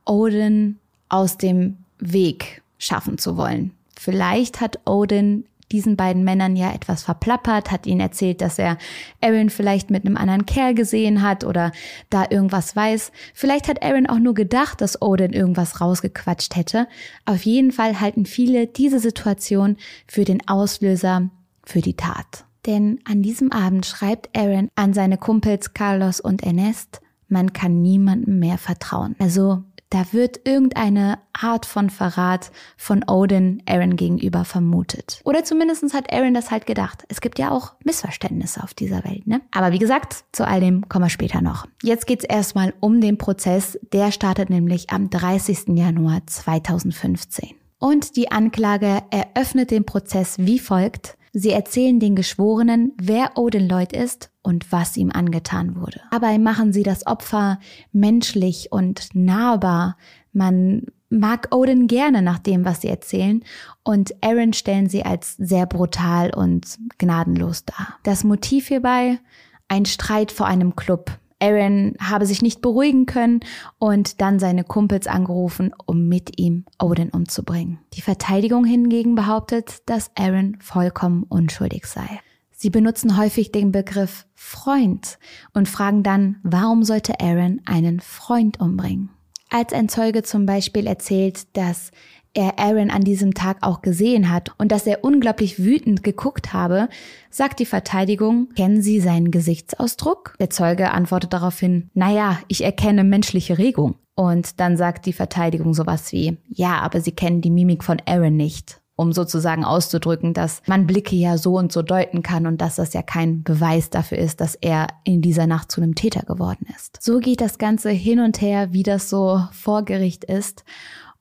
[0.05, 0.79] Odin
[1.09, 3.71] aus dem Weg schaffen zu wollen.
[3.97, 8.77] Vielleicht hat Odin diesen beiden Männern ja etwas verplappert, hat ihnen erzählt, dass er
[9.21, 11.71] Aaron vielleicht mit einem anderen Kerl gesehen hat oder
[12.09, 13.11] da irgendwas weiß.
[13.33, 16.87] Vielleicht hat Aaron auch nur gedacht, dass Odin irgendwas rausgequatscht hätte.
[17.25, 21.29] Auf jeden Fall halten viele diese Situation für den Auslöser
[21.63, 22.45] für die Tat.
[22.65, 28.39] Denn an diesem Abend schreibt Aaron an seine Kumpels Carlos und Ernest, man kann niemandem
[28.39, 29.15] mehr vertrauen.
[29.19, 35.21] Also da wird irgendeine Art von Verrat von Odin Aaron gegenüber vermutet.
[35.23, 37.03] Oder zumindest hat Aaron das halt gedacht.
[37.09, 39.41] Es gibt ja auch Missverständnisse auf dieser Welt, ne?
[39.51, 41.65] Aber wie gesagt, zu all dem kommen wir später noch.
[41.81, 43.79] Jetzt geht's erstmal um den Prozess.
[43.93, 45.69] Der startet nämlich am 30.
[45.69, 47.55] Januar 2015.
[47.79, 51.17] Und die Anklage eröffnet den Prozess wie folgt.
[51.31, 56.01] Sie erzählen den Geschworenen, wer Odin Lloyd ist und was ihm angetan wurde.
[56.09, 57.59] Dabei machen sie das Opfer
[57.91, 59.95] menschlich und nahbar.
[60.33, 63.43] Man mag Odin gerne nach dem, was sie erzählen,
[63.83, 67.99] und Aaron stellen sie als sehr brutal und gnadenlos dar.
[68.03, 69.19] Das Motiv hierbei?
[69.67, 71.11] Ein Streit vor einem Club.
[71.39, 73.41] Aaron habe sich nicht beruhigen können
[73.77, 77.77] und dann seine Kumpels angerufen, um mit ihm Odin umzubringen.
[77.93, 82.19] Die Verteidigung hingegen behauptet, dass Aaron vollkommen unschuldig sei.
[82.61, 85.17] Sie benutzen häufig den Begriff Freund
[85.53, 89.11] und fragen dann, warum sollte Aaron einen Freund umbringen?
[89.49, 91.91] Als ein Zeuge zum Beispiel erzählt, dass
[92.33, 96.89] er Aaron an diesem Tag auch gesehen hat und dass er unglaublich wütend geguckt habe,
[97.29, 100.35] sagt die Verteidigung, kennen Sie seinen Gesichtsausdruck?
[100.41, 103.95] Der Zeuge antwortet daraufhin, naja, ich erkenne menschliche Regung.
[104.15, 108.35] Und dann sagt die Verteidigung sowas wie, ja, aber Sie kennen die Mimik von Aaron
[108.35, 112.75] nicht um sozusagen auszudrücken, dass man Blicke ja so und so deuten kann und dass
[112.75, 116.67] das ja kein Beweis dafür ist, dass er in dieser Nacht zu einem Täter geworden
[116.75, 117.01] ist.
[117.01, 120.65] So geht das Ganze hin und her, wie das so vor Gericht ist.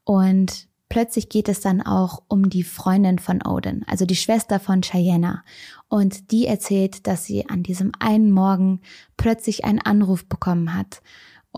[0.03, 4.81] Und plötzlich geht es dann auch um die Freundin von Odin, also die Schwester von
[4.81, 5.45] Cheyenne.
[5.87, 8.81] Und die erzählt, dass sie an diesem einen Morgen
[9.17, 11.01] plötzlich einen Anruf bekommen hat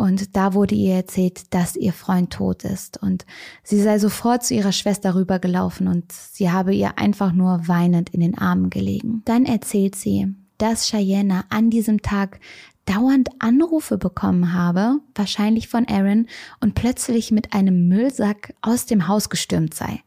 [0.01, 3.03] und da wurde ihr erzählt, dass ihr Freund tot ist.
[3.03, 3.27] Und
[3.63, 8.21] sie sei sofort zu ihrer Schwester rübergelaufen und sie habe ihr einfach nur weinend in
[8.21, 9.21] den Armen gelegen.
[9.27, 12.41] Dann erzählt sie, dass Cheyenne an diesem Tag
[12.87, 16.27] dauernd Anrufe bekommen habe, wahrscheinlich von Aaron,
[16.61, 20.01] und plötzlich mit einem Müllsack aus dem Haus gestürmt sei.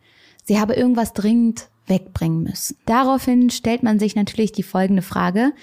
[0.43, 2.77] Sie habe irgendwas dringend wegbringen müssen.
[2.85, 5.53] Daraufhin stellt man sich natürlich die folgende Frage,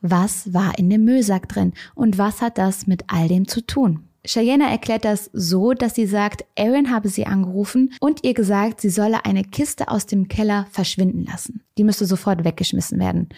[0.00, 4.04] was war in dem Müllsack drin und was hat das mit all dem zu tun.
[4.28, 8.90] Cheyenne erklärt das so, dass sie sagt, Aaron habe sie angerufen und ihr gesagt, sie
[8.90, 11.62] solle eine Kiste aus dem Keller verschwinden lassen.
[11.78, 13.28] Die müsste sofort weggeschmissen werden.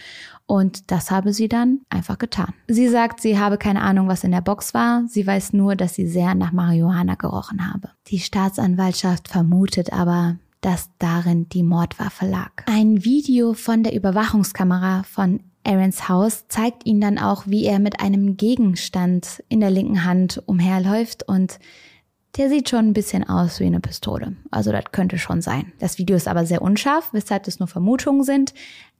[0.46, 2.52] Und das habe sie dann einfach getan.
[2.66, 5.04] Sie sagt, sie habe keine Ahnung, was in der Box war.
[5.06, 7.90] Sie weiß nur, dass sie sehr nach Marihuana gerochen habe.
[8.08, 12.50] Die Staatsanwaltschaft vermutet aber, dass darin die Mordwaffe lag.
[12.66, 18.00] Ein Video von der Überwachungskamera von Aarons Haus zeigt ihn dann auch, wie er mit
[18.00, 21.58] einem Gegenstand in der linken Hand umherläuft und
[22.36, 24.36] der sieht schon ein bisschen aus wie eine Pistole.
[24.50, 25.72] Also das könnte schon sein.
[25.80, 28.54] Das Video ist aber sehr unscharf, weshalb es nur Vermutungen sind,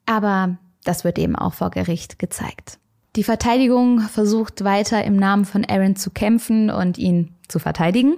[0.05, 2.79] aber das wird eben auch vor Gericht gezeigt.
[3.17, 8.17] Die Verteidigung versucht weiter im Namen von Aaron zu kämpfen und ihn zu verteidigen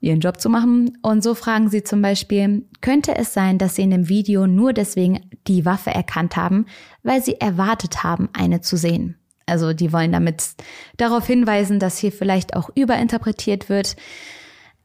[0.00, 0.98] ihren Job zu machen.
[1.02, 4.72] Und so fragen sie zum Beispiel, könnte es sein, dass sie in dem Video nur
[4.72, 6.66] deswegen die Waffe erkannt haben,
[7.02, 9.16] weil sie erwartet haben, eine zu sehen?
[9.46, 10.54] Also die wollen damit
[10.96, 13.96] darauf hinweisen, dass hier vielleicht auch überinterpretiert wird.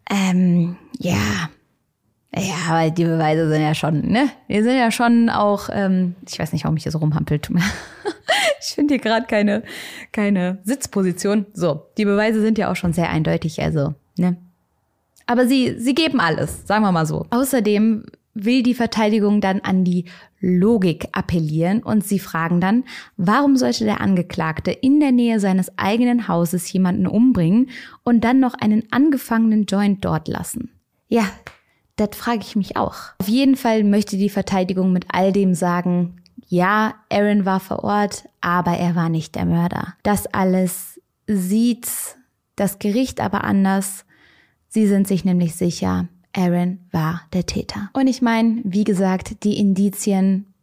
[0.09, 1.49] Ähm, ja.
[2.37, 4.29] Ja, aber die Beweise sind ja schon, ne?
[4.49, 7.49] Die sind ja schon auch, ähm, ich weiß nicht, warum ich hier so rumhampelt.
[8.59, 9.63] ich finde hier gerade keine,
[10.11, 11.45] keine Sitzposition.
[11.53, 14.35] So, die Beweise sind ja auch schon sehr eindeutig, also, ne?
[15.25, 17.25] Aber sie, sie geben alles, sagen wir mal so.
[17.29, 20.05] Außerdem will die Verteidigung dann an die
[20.39, 22.83] Logik appellieren und sie fragen dann,
[23.17, 27.69] warum sollte der Angeklagte in der Nähe seines eigenen Hauses jemanden umbringen
[28.03, 30.69] und dann noch einen angefangenen Joint dort lassen?
[31.07, 31.23] Ja,
[31.95, 32.95] das frage ich mich auch.
[33.19, 38.25] Auf jeden Fall möchte die Verteidigung mit all dem sagen, ja, Aaron war vor Ort,
[38.41, 39.95] aber er war nicht der Mörder.
[40.03, 41.87] Das alles sieht
[42.55, 44.05] das Gericht aber anders
[44.75, 47.89] Sie sind sich nämlich sicher, Aaron war der Täter.
[47.93, 50.53] Und ich meine, wie gesagt, die Indizien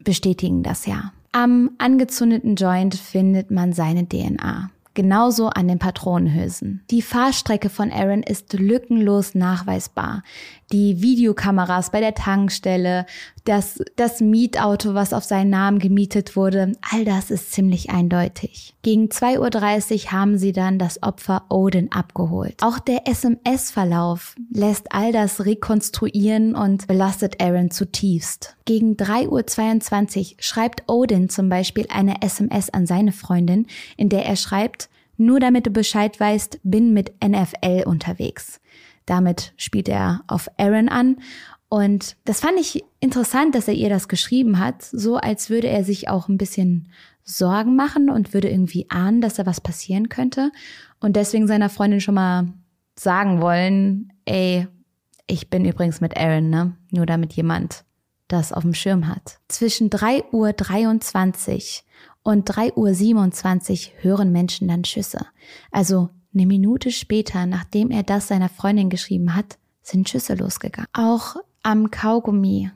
[0.00, 1.14] bestätigen das ja.
[1.32, 6.84] Am angezündeten Joint findet man seine DNA genauso an den Patronenhülsen.
[6.90, 10.22] Die Fahrstrecke von Aaron ist lückenlos nachweisbar.
[10.72, 13.06] Die Videokameras bei der Tankstelle,
[13.44, 18.74] das, das Mietauto, was auf seinen Namen gemietet wurde, all das ist ziemlich eindeutig.
[18.82, 22.56] Gegen 2.30 Uhr haben sie dann das Opfer Odin abgeholt.
[22.62, 28.56] Auch der SMS-Verlauf lässt all das rekonstruieren und belastet Aaron zutiefst.
[28.64, 34.36] Gegen 3.22 Uhr schreibt Odin zum Beispiel eine SMS an seine Freundin, in der er
[34.36, 38.60] schreibt, nur damit du Bescheid weißt, bin mit NFL unterwegs.
[39.06, 41.16] Damit spielt er auf Aaron an.
[41.68, 45.84] Und das fand ich interessant, dass er ihr das geschrieben hat, so als würde er
[45.84, 46.88] sich auch ein bisschen
[47.24, 50.52] Sorgen machen und würde irgendwie ahnen, dass da was passieren könnte.
[51.00, 52.52] Und deswegen seiner Freundin schon mal
[52.96, 54.68] sagen wollen, ey,
[55.26, 56.76] ich bin übrigens mit Aaron, ne?
[56.90, 57.84] Nur damit jemand
[58.28, 59.38] das auf dem Schirm hat.
[59.48, 61.84] Zwischen 3.23 Uhr
[62.22, 65.26] und 3.27 Uhr hören Menschen dann Schüsse.
[65.70, 70.88] Also eine Minute später, nachdem er das seiner Freundin geschrieben hat, sind Schüsse losgegangen.
[70.92, 72.70] Auch am Kaugummi,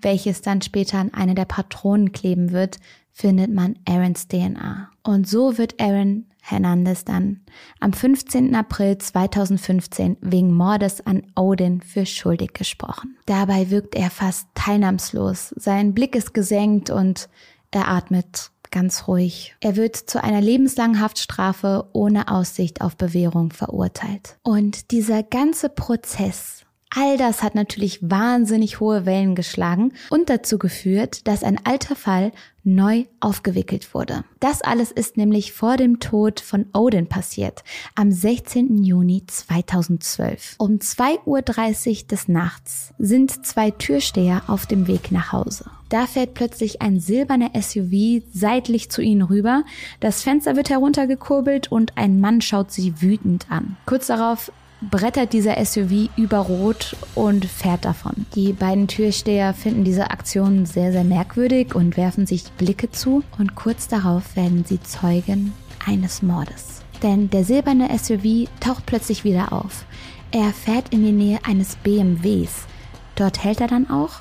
[0.00, 2.78] welches dann später an eine der Patronen kleben wird,
[3.12, 4.90] findet man Aarons DNA.
[5.02, 7.40] Und so wird Aaron Hernandez dann
[7.80, 8.54] am 15.
[8.54, 13.16] April 2015 wegen Mordes an Odin für schuldig gesprochen.
[13.26, 15.54] Dabei wirkt er fast teilnahmslos.
[15.56, 17.28] Sein Blick ist gesenkt und
[17.70, 19.54] er atmet ganz ruhig.
[19.60, 24.38] Er wird zu einer lebenslangen Haftstrafe ohne Aussicht auf Bewährung verurteilt.
[24.42, 26.57] Und dieser ganze Prozess
[26.94, 32.32] All das hat natürlich wahnsinnig hohe Wellen geschlagen und dazu geführt, dass ein alter Fall
[32.64, 34.24] neu aufgewickelt wurde.
[34.40, 37.62] Das alles ist nämlich vor dem Tod von Odin passiert,
[37.94, 38.82] am 16.
[38.84, 40.56] Juni 2012.
[40.58, 45.70] Um 2.30 Uhr des Nachts sind zwei Türsteher auf dem Weg nach Hause.
[45.88, 49.64] Da fährt plötzlich ein silberner SUV seitlich zu ihnen rüber,
[50.00, 53.76] das Fenster wird heruntergekurbelt und ein Mann schaut sie wütend an.
[53.86, 58.26] Kurz darauf brettert dieser SUV über Rot und fährt davon.
[58.34, 63.54] Die beiden Türsteher finden diese Aktion sehr, sehr merkwürdig und werfen sich Blicke zu und
[63.54, 65.52] kurz darauf werden sie Zeugen
[65.84, 66.82] eines Mordes.
[67.02, 69.84] Denn der silberne SUV taucht plötzlich wieder auf.
[70.30, 72.66] Er fährt in die Nähe eines BMWs.
[73.14, 74.20] Dort hält er dann auch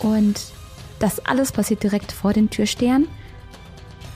[0.00, 0.40] und
[0.98, 3.06] das alles passiert direkt vor den Türstehern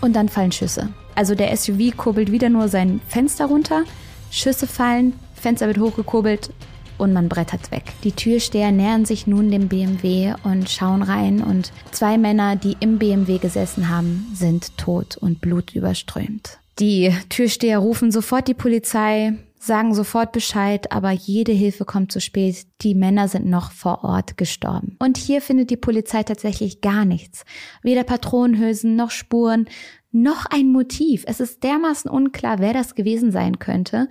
[0.00, 0.88] und dann fallen Schüsse.
[1.14, 3.84] Also der SUV kurbelt wieder nur sein Fenster runter,
[4.30, 6.50] Schüsse fallen, Fenster wird hochgekurbelt
[6.98, 7.84] und man brettert weg.
[8.04, 12.98] Die Türsteher nähern sich nun dem BMW und schauen rein und zwei Männer, die im
[12.98, 16.58] BMW gesessen haben, sind tot und blutüberströmt.
[16.78, 22.66] Die Türsteher rufen sofort die Polizei, sagen sofort Bescheid, aber jede Hilfe kommt zu spät.
[22.82, 24.96] Die Männer sind noch vor Ort gestorben.
[24.98, 27.44] Und hier findet die Polizei tatsächlich gar nichts.
[27.82, 29.66] Weder Patronenhülsen noch Spuren,
[30.12, 31.24] noch ein Motiv.
[31.26, 34.08] Es ist dermaßen unklar, wer das gewesen sein könnte.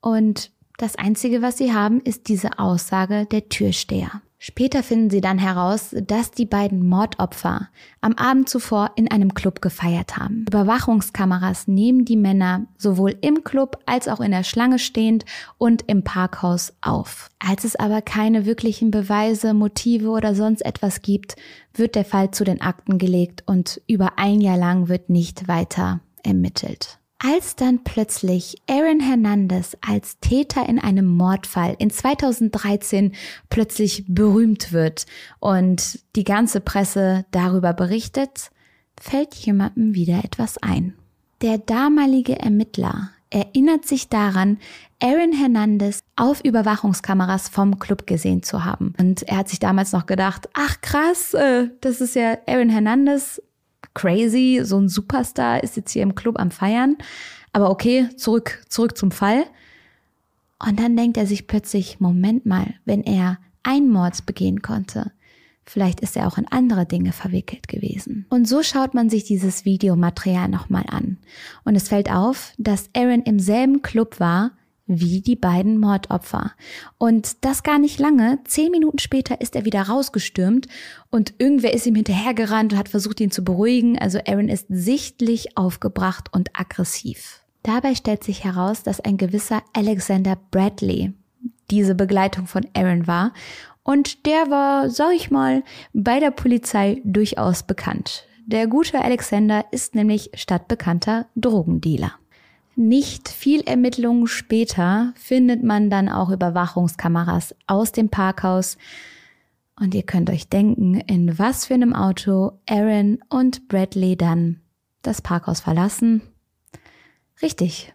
[0.00, 4.22] Und das Einzige, was sie haben, ist diese Aussage der Türsteher.
[4.44, 7.68] Später finden sie dann heraus, dass die beiden Mordopfer
[8.00, 10.46] am Abend zuvor in einem Club gefeiert haben.
[10.48, 15.26] Überwachungskameras nehmen die Männer sowohl im Club als auch in der Schlange stehend
[15.58, 17.30] und im Parkhaus auf.
[17.38, 21.36] Als es aber keine wirklichen Beweise, Motive oder sonst etwas gibt,
[21.72, 26.00] wird der Fall zu den Akten gelegt und über ein Jahr lang wird nicht weiter
[26.24, 26.98] ermittelt.
[27.24, 33.12] Als dann plötzlich Aaron Hernandez als Täter in einem Mordfall in 2013
[33.48, 35.06] plötzlich berühmt wird
[35.38, 38.50] und die ganze Presse darüber berichtet,
[39.00, 40.96] fällt jemandem wieder etwas ein.
[41.42, 44.58] Der damalige Ermittler erinnert sich daran,
[45.00, 48.94] Aaron Hernandez auf Überwachungskameras vom Club gesehen zu haben.
[48.98, 53.40] Und er hat sich damals noch gedacht, ach krass, äh, das ist ja Aaron Hernandez,
[53.94, 56.96] crazy, so ein Superstar ist jetzt hier im Club am Feiern.
[57.52, 59.44] Aber okay, zurück, zurück zum Fall.
[60.58, 65.12] Und dann denkt er sich plötzlich, Moment mal, wenn er einen Mord begehen konnte,
[65.64, 68.26] vielleicht ist er auch in andere Dinge verwickelt gewesen.
[68.30, 71.18] Und so schaut man sich dieses Videomaterial nochmal an.
[71.64, 74.52] Und es fällt auf, dass Aaron im selben Club war,
[75.00, 76.52] wie die beiden Mordopfer.
[76.98, 78.38] Und das gar nicht lange.
[78.44, 80.66] Zehn Minuten später ist er wieder rausgestürmt
[81.10, 83.98] und irgendwer ist ihm hinterhergerannt und hat versucht, ihn zu beruhigen.
[83.98, 87.42] Also Aaron ist sichtlich aufgebracht und aggressiv.
[87.62, 91.12] Dabei stellt sich heraus, dass ein gewisser Alexander Bradley
[91.70, 93.32] diese Begleitung von Aaron war.
[93.84, 98.26] Und der war, sag ich mal, bei der Polizei durchaus bekannt.
[98.46, 102.12] Der gute Alexander ist nämlich stadtbekannter Drogendealer.
[102.74, 108.78] Nicht viel Ermittlungen später findet man dann auch Überwachungskameras aus dem Parkhaus.
[109.78, 114.60] Und ihr könnt euch denken, in was für einem Auto Aaron und Bradley dann
[115.02, 116.22] das Parkhaus verlassen.
[117.42, 117.92] Richtig,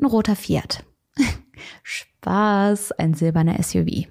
[0.00, 0.84] ein roter Fiat.
[1.82, 4.06] Spaß, ein silberner SUV.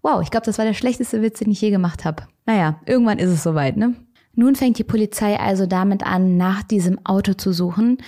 [0.00, 2.26] Wow, ich glaube, das war der schlechteste Witz, den ich je gemacht habe.
[2.46, 3.94] Naja, irgendwann ist es soweit, ne?
[4.34, 7.98] Nun fängt die Polizei also damit an, nach diesem Auto zu suchen,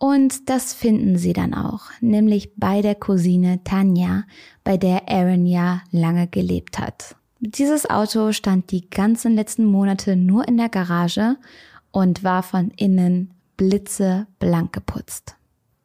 [0.00, 4.24] und das finden sie dann auch, nämlich bei der Cousine Tanja,
[4.64, 7.16] bei der Aaron ja lange gelebt hat.
[7.38, 11.36] Dieses Auto stand die ganzen letzten Monate nur in der Garage
[11.90, 15.36] und war von innen blitzeblank geputzt.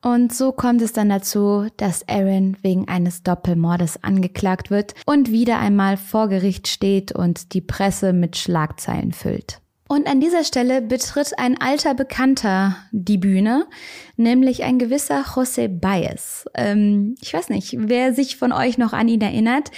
[0.02, 5.60] Und so kommt es dann dazu, dass Aaron wegen eines Doppelmordes angeklagt wird und wieder
[5.60, 9.60] einmal vor Gericht steht und die Presse mit Schlagzeilen füllt.
[9.88, 13.68] Und an dieser Stelle betritt ein alter Bekannter die Bühne,
[14.18, 16.46] nämlich ein gewisser José Baez.
[16.56, 19.70] Ähm, ich weiß nicht, wer sich von euch noch an ihn erinnert.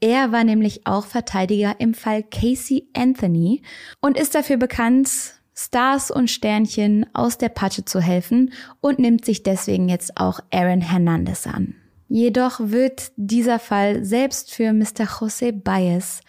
[0.00, 3.62] Er war nämlich auch Verteidiger im Fall Casey Anthony
[4.02, 5.08] und ist dafür bekannt,
[5.56, 10.82] Stars und Sternchen aus der Patsche zu helfen und nimmt sich deswegen jetzt auch Aaron
[10.82, 11.74] Hernandez an.
[12.08, 15.06] Jedoch wird dieser Fall selbst für Mr.
[15.06, 16.20] José Baez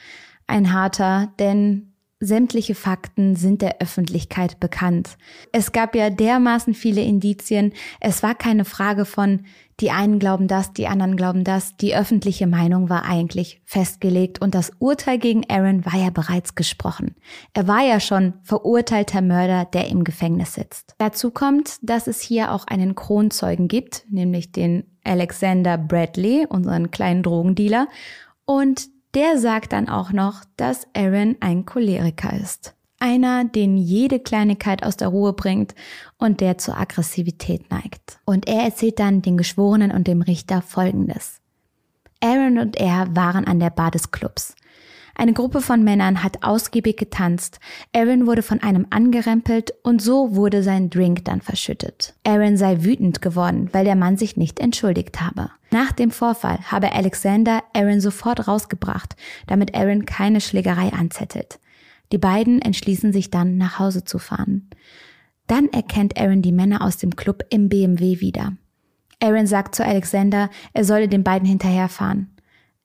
[0.48, 5.18] ein harter, denn Sämtliche Fakten sind der Öffentlichkeit bekannt.
[5.52, 7.74] Es gab ja dermaßen viele Indizien.
[8.00, 9.42] Es war keine Frage von,
[9.82, 11.76] die einen glauben das, die anderen glauben das.
[11.76, 17.16] Die öffentliche Meinung war eigentlich festgelegt und das Urteil gegen Aaron war ja bereits gesprochen.
[17.54, 20.96] Er war ja schon verurteilter Mörder, der im Gefängnis sitzt.
[20.98, 27.24] Dazu kommt, dass es hier auch einen Kronzeugen gibt, nämlich den Alexander Bradley, unseren kleinen
[27.24, 27.90] Drogendealer,
[28.46, 32.76] und der sagt dann auch noch, dass Aaron ein Choleriker ist.
[33.00, 35.74] Einer, den jede Kleinigkeit aus der Ruhe bringt
[36.18, 38.20] und der zur Aggressivität neigt.
[38.26, 41.40] Und er erzählt dann den Geschworenen und dem Richter Folgendes.
[42.22, 44.56] Aaron und er waren an der Bar des Clubs.
[45.18, 47.60] Eine Gruppe von Männern hat ausgiebig getanzt.
[47.94, 52.16] Aaron wurde von einem angerempelt und so wurde sein Drink dann verschüttet.
[52.26, 55.52] Aaron sei wütend geworden, weil der Mann sich nicht entschuldigt habe.
[55.72, 59.16] Nach dem Vorfall habe Alexander Aaron sofort rausgebracht,
[59.48, 61.60] damit Aaron keine Schlägerei anzettelt.
[62.12, 64.70] Die beiden entschließen sich dann, nach Hause zu fahren.
[65.48, 68.58] Dann erkennt Aaron die Männer aus dem Club im BMW wieder.
[69.22, 72.36] Aaron sagt zu Alexander, er solle den beiden hinterherfahren.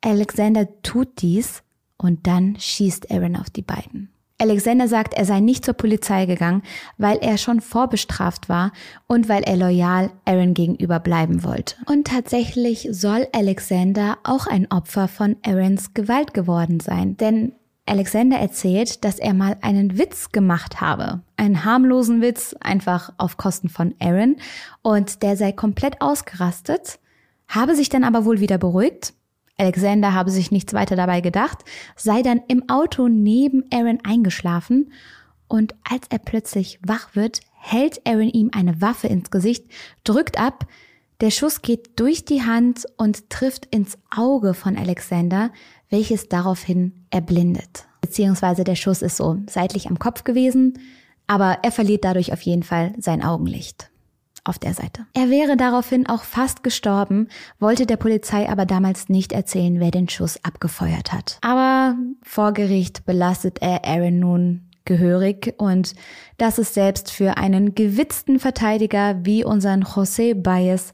[0.01, 1.65] Alexander tut dies
[2.03, 4.11] und dann schießt Aaron auf die beiden.
[4.41, 6.63] Alexander sagt, er sei nicht zur Polizei gegangen,
[6.97, 8.73] weil er schon vorbestraft war
[9.07, 11.77] und weil er loyal Aaron gegenüber bleiben wollte.
[11.87, 17.53] Und tatsächlich soll Alexander auch ein Opfer von Aarons Gewalt geworden sein, denn
[17.85, 21.21] Alexander erzählt, dass er mal einen Witz gemacht habe.
[21.37, 24.37] Einen harmlosen Witz, einfach auf Kosten von Aaron.
[24.81, 27.01] Und der sei komplett ausgerastet,
[27.49, 29.13] habe sich dann aber wohl wieder beruhigt
[29.61, 31.59] Alexander habe sich nichts weiter dabei gedacht,
[31.95, 34.93] sei dann im Auto neben Aaron eingeschlafen
[35.49, 39.67] und als er plötzlich wach wird, hält Aaron ihm eine Waffe ins Gesicht,
[40.03, 40.67] drückt ab,
[41.21, 45.51] der Schuss geht durch die Hand und trifft ins Auge von Alexander,
[45.91, 47.85] welches daraufhin erblindet.
[48.01, 50.79] Beziehungsweise der Schuss ist so seitlich am Kopf gewesen,
[51.27, 53.90] aber er verliert dadurch auf jeden Fall sein Augenlicht
[54.45, 55.07] auf der Seite.
[55.15, 57.29] Er wäre daraufhin auch fast gestorben,
[57.59, 61.39] wollte der Polizei aber damals nicht erzählen, wer den Schuss abgefeuert hat.
[61.43, 65.95] Aber vor Gericht belastet er Aaron nun gehörig und
[66.39, 70.93] das ist selbst für einen gewitzten Verteidiger wie unseren José Baez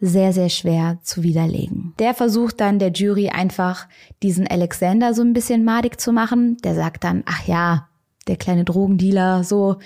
[0.00, 1.94] sehr, sehr schwer zu widerlegen.
[1.98, 3.88] Der versucht dann der Jury einfach
[4.22, 6.56] diesen Alexander so ein bisschen madig zu machen.
[6.58, 7.88] Der sagt dann, ach ja,
[8.28, 9.76] der kleine Drogendealer, so,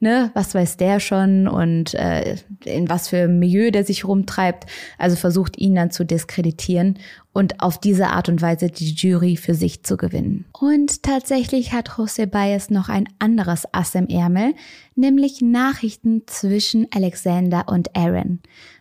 [0.00, 4.66] ne, was weiß der schon und äh, in was für Milieu der sich rumtreibt.
[4.98, 6.98] Also versucht ihn dann zu diskreditieren
[7.32, 10.44] und auf diese Art und Weise die Jury für sich zu gewinnen.
[10.52, 14.54] Und tatsächlich hat José Baez noch ein anderes Ass im Ärmel,
[14.94, 18.40] nämlich Nachrichten zwischen Alexander und Aaron.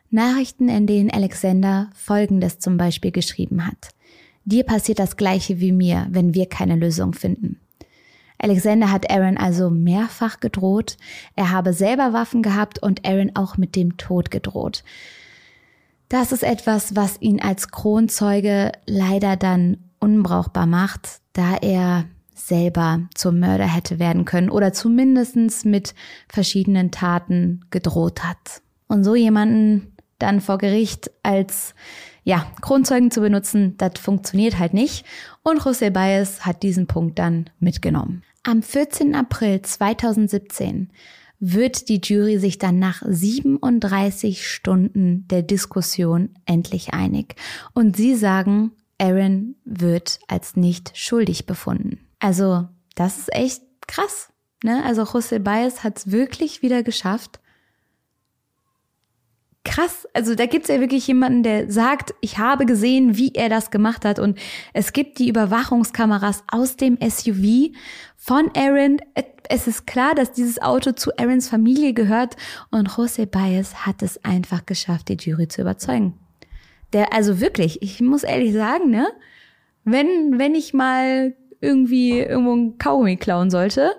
[0.10, 3.90] Nachrichten, in denen Alexander Folgendes zum Beispiel geschrieben hat.
[4.44, 7.61] Dir passiert das gleiche wie mir, wenn wir keine Lösung finden.
[8.42, 10.98] Alexander hat Aaron also mehrfach gedroht.
[11.36, 14.84] Er habe selber Waffen gehabt und Aaron auch mit dem Tod gedroht.
[16.10, 23.40] Das ist etwas, was ihn als Kronzeuge leider dann unbrauchbar macht, da er selber zum
[23.40, 25.94] Mörder hätte werden können oder zumindestens mit
[26.28, 28.62] verschiedenen Taten gedroht hat.
[28.88, 31.76] Und so jemanden dann vor Gericht als
[32.24, 35.06] ja, Kronzeugen zu benutzen, das funktioniert halt nicht.
[35.44, 38.24] Und José Baez hat diesen Punkt dann mitgenommen.
[38.44, 39.14] Am 14.
[39.14, 40.92] April 2017
[41.40, 47.36] wird die Jury sich dann nach 37 Stunden der Diskussion endlich einig.
[47.74, 52.00] Und sie sagen, Aaron wird als nicht schuldig befunden.
[52.20, 54.30] Also, das ist echt krass.
[54.64, 54.84] Ne?
[54.86, 57.41] Also José Baez hat es wirklich wieder geschafft,
[59.64, 60.08] krass.
[60.14, 64.06] Also da gibt's ja wirklich jemanden, der sagt, ich habe gesehen, wie er das gemacht
[64.06, 64.20] hat.
[64.20, 64.40] Und
[64.74, 67.72] es gibt die Überwachungskameras aus dem SUV
[68.18, 68.98] von Aaron.
[69.50, 72.36] Es ist klar, dass dieses Auto zu Aarons Familie gehört.
[72.72, 76.14] Und José Baez hat es einfach geschafft, die Jury zu überzeugen.
[76.94, 79.08] Der, also wirklich, ich muss ehrlich sagen, ne,
[79.84, 83.94] wenn, wenn ich mal irgendwie irgendwo ein Kaugummi klauen sollte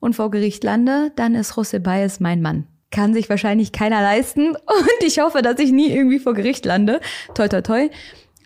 [0.00, 4.50] und vor Gericht lande, dann ist José Baez mein Mann kann sich wahrscheinlich keiner leisten.
[4.54, 7.00] Und ich hoffe, dass ich nie irgendwie vor Gericht lande.
[7.34, 7.90] Toi, toi, toi.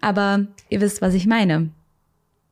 [0.00, 1.70] Aber ihr wisst, was ich meine.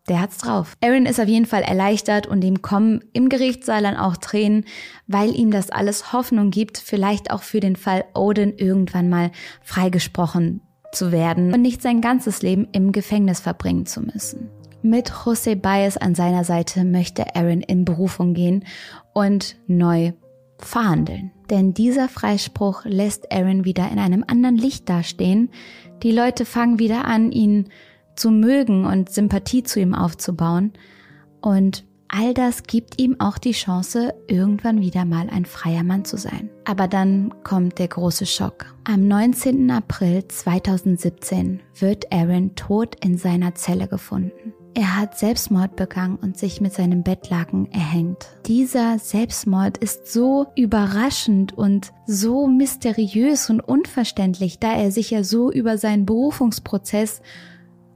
[0.08, 0.76] Der hat's drauf.
[0.84, 4.64] Aaron ist auf jeden Fall erleichtert und ihm kommen im Gerichtssaal dann auch Tränen,
[5.08, 9.32] weil ihm das alles Hoffnung gibt, vielleicht auch für den Fall Odin irgendwann mal
[9.64, 10.60] freigesprochen
[10.92, 14.48] zu werden und nicht sein ganzes Leben im Gefängnis verbringen zu müssen.
[14.82, 18.64] Mit José Baez an seiner Seite möchte Aaron in Berufung gehen
[19.12, 20.12] und neu
[20.58, 21.32] verhandeln.
[21.50, 25.50] Denn dieser Freispruch lässt Aaron wieder in einem anderen Licht dastehen.
[26.02, 27.68] Die Leute fangen wieder an, ihn
[28.16, 30.72] zu mögen und Sympathie zu ihm aufzubauen.
[31.40, 36.16] Und all das gibt ihm auch die Chance, irgendwann wieder mal ein freier Mann zu
[36.16, 36.50] sein.
[36.64, 38.74] Aber dann kommt der große Schock.
[38.84, 39.70] Am 19.
[39.70, 44.54] April 2017 wird Aaron tot in seiner Zelle gefunden.
[44.76, 48.26] Er hat Selbstmord begangen und sich mit seinem Bettlaken erhängt.
[48.44, 55.50] Dieser Selbstmord ist so überraschend und so mysteriös und unverständlich, da er sich ja so
[55.50, 57.22] über seinen Berufungsprozess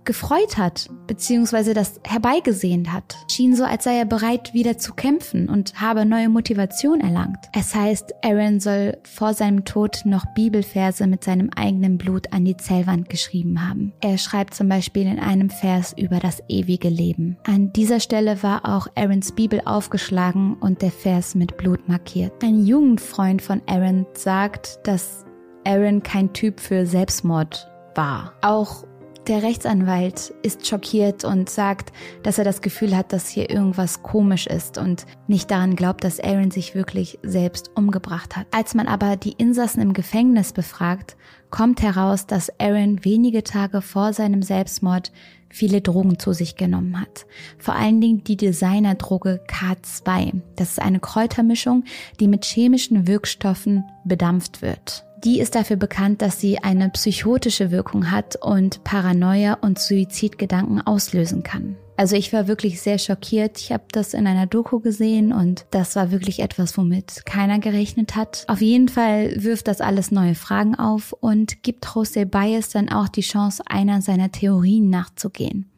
[0.05, 3.17] gefreut hat, beziehungsweise das herbeigesehnt hat.
[3.31, 7.39] Schien so, als sei er bereit, wieder zu kämpfen und habe neue Motivation erlangt.
[7.53, 12.57] Es heißt, Aaron soll vor seinem Tod noch Bibelverse mit seinem eigenen Blut an die
[12.57, 13.93] Zellwand geschrieben haben.
[14.01, 17.37] Er schreibt zum Beispiel in einem Vers über das ewige Leben.
[17.45, 22.33] An dieser Stelle war auch Aarons Bibel aufgeschlagen und der Vers mit Blut markiert.
[22.43, 25.25] Ein Jugendfreund von Aaron sagt, dass
[25.65, 28.35] Aaron kein Typ für Selbstmord war.
[28.43, 28.85] Auch
[29.27, 31.93] der Rechtsanwalt ist schockiert und sagt,
[32.23, 36.21] dass er das Gefühl hat, dass hier irgendwas komisch ist und nicht daran glaubt, dass
[36.21, 38.47] Aaron sich wirklich selbst umgebracht hat.
[38.51, 41.17] Als man aber die Insassen im Gefängnis befragt,
[41.51, 45.13] kommt heraus, dass Aaron wenige Tage vor seinem Selbstmord
[45.51, 47.27] viele Drogen zu sich genommen hat.
[47.59, 50.41] Vor allen Dingen die Designerdroge K2.
[50.57, 51.85] Das ist eine Kräutermischung,
[52.21, 55.05] die mit chemischen Wirkstoffen bedampft wird.
[55.25, 61.43] Die ist dafür bekannt, dass sie eine psychotische Wirkung hat und Paranoia und Suizidgedanken auslösen
[61.43, 61.77] kann.
[61.99, 63.59] Also ich war wirklich sehr schockiert.
[63.59, 68.17] Ich habe das in einer Doku gesehen und das war wirklich etwas, womit keiner gerechnet
[68.17, 68.45] hat.
[68.49, 73.09] Auf jeden Fall wirft das alles neue Fragen auf und gibt Jose Baez dann auch
[73.09, 75.71] die Chance, einer seiner Theorien nachzugehen.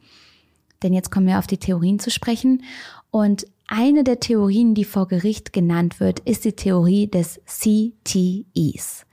[0.84, 2.62] Denn jetzt kommen wir auf die Theorien zu sprechen
[3.11, 9.07] und eine der Theorien, die vor Gericht genannt wird, ist die Theorie des CTEs.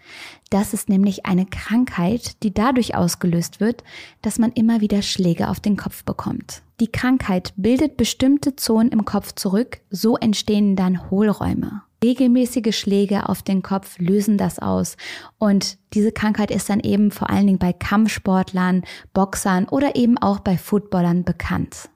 [0.50, 3.84] Das ist nämlich eine Krankheit, die dadurch ausgelöst wird,
[4.22, 6.62] dass man immer wieder Schläge auf den Kopf bekommt.
[6.80, 11.84] Die Krankheit bildet bestimmte Zonen im Kopf zurück, so entstehen dann Hohlräume.
[12.02, 14.96] Regelmäßige Schläge auf den Kopf lösen das aus.
[15.38, 18.84] Und diese Krankheit ist dann eben vor allen Dingen bei Kampfsportlern,
[19.14, 21.90] Boxern oder eben auch bei Footballern bekannt.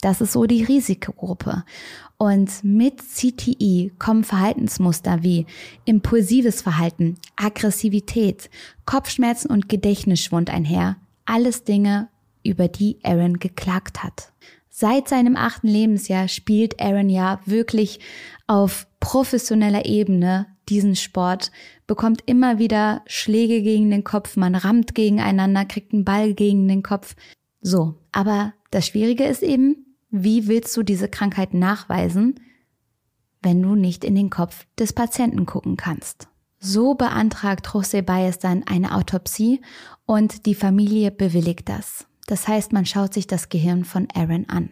[0.00, 1.64] Das ist so die Risikogruppe.
[2.18, 5.46] Und mit CTI kommen Verhaltensmuster wie
[5.84, 8.50] impulsives Verhalten, Aggressivität,
[8.86, 10.96] Kopfschmerzen und Gedächtnisschwund einher.
[11.24, 12.08] Alles Dinge,
[12.42, 14.32] über die Aaron geklagt hat.
[14.68, 18.00] Seit seinem achten Lebensjahr spielt Aaron ja wirklich
[18.46, 21.50] auf professioneller Ebene diesen Sport,
[21.86, 26.82] bekommt immer wieder Schläge gegen den Kopf, man rammt gegeneinander, kriegt einen Ball gegen den
[26.82, 27.16] Kopf.
[27.60, 32.40] So, aber das Schwierige ist eben, wie willst du diese Krankheit nachweisen,
[33.42, 36.28] wenn du nicht in den Kopf des Patienten gucken kannst?
[36.60, 39.60] So beantragt José Baez dann eine Autopsie
[40.06, 42.06] und die Familie bewilligt das.
[42.26, 44.70] Das heißt, man schaut sich das Gehirn von Aaron an.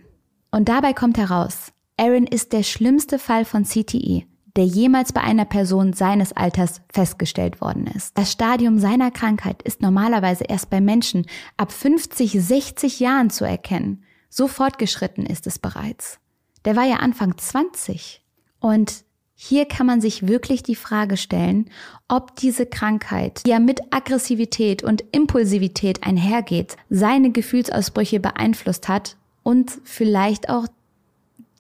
[0.51, 4.25] Und dabei kommt heraus, Aaron ist der schlimmste Fall von CTE,
[4.57, 8.19] der jemals bei einer Person seines Alters festgestellt worden ist.
[8.19, 11.27] Das Stadium seiner Krankheit ist normalerweise erst bei Menschen
[11.57, 14.03] ab 50, 60 Jahren zu erkennen.
[14.29, 16.19] So fortgeschritten ist es bereits.
[16.65, 18.23] Der war ja Anfang 20.
[18.61, 19.05] Und
[19.35, 21.71] hier kann man sich wirklich die Frage stellen,
[22.09, 29.79] ob diese Krankheit, die ja mit Aggressivität und Impulsivität einhergeht, seine Gefühlsausbrüche beeinflusst hat und
[29.85, 30.67] vielleicht auch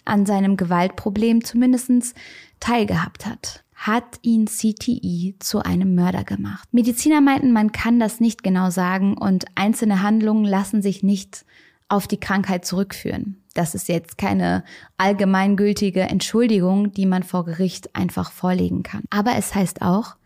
[0.06, 2.14] an seinem Gewaltproblem zumindest
[2.60, 3.62] teilgehabt hat.
[3.74, 6.66] Hat ihn CTI zu einem Mörder gemacht?
[6.72, 11.44] Mediziner meinten, man kann das nicht genau sagen und einzelne Handlungen lassen sich nicht
[11.88, 13.42] auf die Krankheit zurückführen.
[13.54, 14.64] Das ist jetzt keine
[14.98, 19.04] allgemeingültige Entschuldigung, die man vor Gericht einfach vorlegen kann.
[19.10, 20.16] Aber es heißt auch,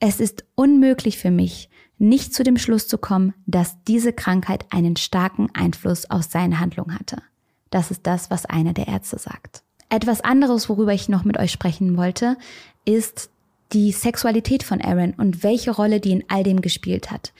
[0.00, 4.96] es ist unmöglich für mich, nicht zu dem Schluss zu kommen, dass diese Krankheit einen
[4.96, 7.22] starken Einfluss auf seine Handlung hatte.
[7.70, 9.62] Das ist das, was einer der Ärzte sagt.
[9.88, 12.36] Etwas anderes, worüber ich noch mit euch sprechen wollte,
[12.84, 13.30] ist
[13.72, 17.32] die Sexualität von Aaron und welche Rolle die in all dem gespielt hat.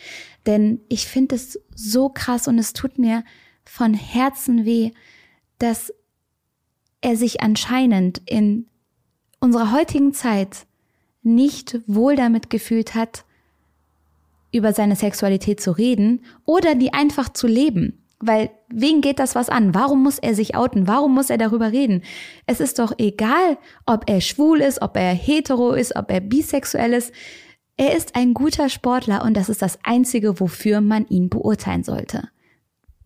[0.47, 3.25] Denn ich finde es so krass und es tut mir
[3.65, 4.93] von Herzen weh,
[5.59, 5.93] dass
[7.01, 8.67] er sich anscheinend in
[9.41, 10.67] unserer heutigen Zeit
[11.23, 13.25] nicht wohl damit gefühlt hat,
[14.53, 18.05] über seine Sexualität zu reden oder die einfach zu leben.
[18.21, 19.75] Weil wen geht das was an?
[19.75, 20.87] Warum muss er sich outen?
[20.87, 22.03] Warum muss er darüber reden?
[22.47, 26.93] Es ist doch egal, ob er schwul ist, ob er hetero ist, ob er bisexuell
[26.93, 27.12] ist.
[27.77, 32.29] Er ist ein guter Sportler und das ist das Einzige, wofür man ihn beurteilen sollte.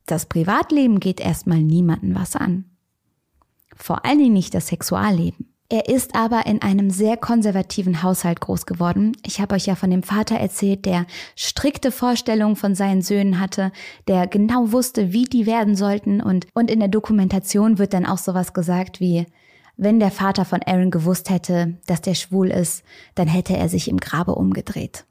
[0.08, 2.64] Das Privatleben geht erstmal niemanden was an.
[3.76, 5.52] Vor allen Dingen nicht das Sexualleben.
[5.68, 9.18] Er ist aber in einem sehr konservativen Haushalt groß geworden.
[9.26, 11.04] Ich habe euch ja von dem Vater erzählt, der
[11.36, 13.70] strikte Vorstellungen von seinen Söhnen hatte,
[14.08, 18.16] der genau wusste, wie die werden sollten und, und in der Dokumentation wird dann auch
[18.16, 19.26] sowas gesagt wie,
[19.76, 22.82] wenn der Vater von Aaron gewusst hätte, dass der schwul ist,
[23.14, 25.04] dann hätte er sich im Grabe umgedreht.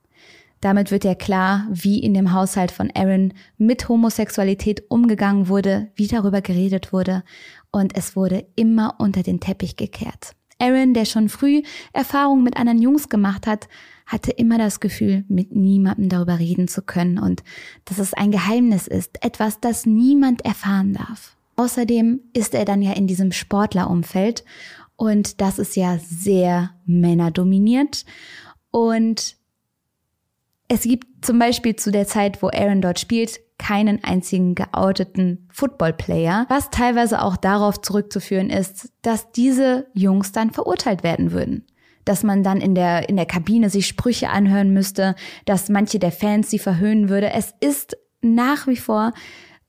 [0.61, 6.07] Damit wird ja klar, wie in dem Haushalt von Aaron mit Homosexualität umgegangen wurde, wie
[6.07, 7.23] darüber geredet wurde
[7.71, 10.35] und es wurde immer unter den Teppich gekehrt.
[10.59, 11.61] Aaron, der schon früh
[11.93, 13.67] Erfahrungen mit anderen Jungs gemacht hat,
[14.07, 17.43] hatte immer das Gefühl, mit niemandem darüber reden zu können und
[17.85, 21.35] dass es ein Geheimnis ist, etwas, das niemand erfahren darf.
[21.57, 24.45] Außerdem ist er dann ja in diesem Sportlerumfeld
[24.95, 28.05] und das ist ja sehr männerdominiert
[28.71, 29.36] und
[30.67, 36.45] es gibt zum Beispiel zu der Zeit, wo Aaron dort spielt, keinen einzigen geouteten Footballplayer,
[36.49, 41.65] was teilweise auch darauf zurückzuführen ist, dass diese Jungs dann verurteilt werden würden.
[42.05, 45.15] Dass man dann in der, in der Kabine sich Sprüche anhören müsste,
[45.45, 47.31] dass manche der Fans sie verhöhnen würde.
[47.31, 49.13] Es ist nach wie vor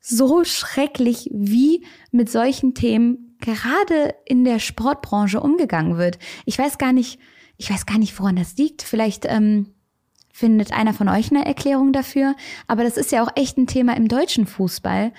[0.00, 6.18] so schrecklich, wie mit solchen Themen gerade in der Sportbranche umgegangen wird.
[6.44, 7.18] Ich weiß gar nicht,
[7.56, 8.82] ich weiß gar nicht, woran das liegt.
[8.82, 9.74] Vielleicht ähm,
[10.38, 12.36] findet einer von euch eine Erklärung dafür.
[12.68, 15.12] Aber das ist ja auch echt ein Thema im deutschen Fußball.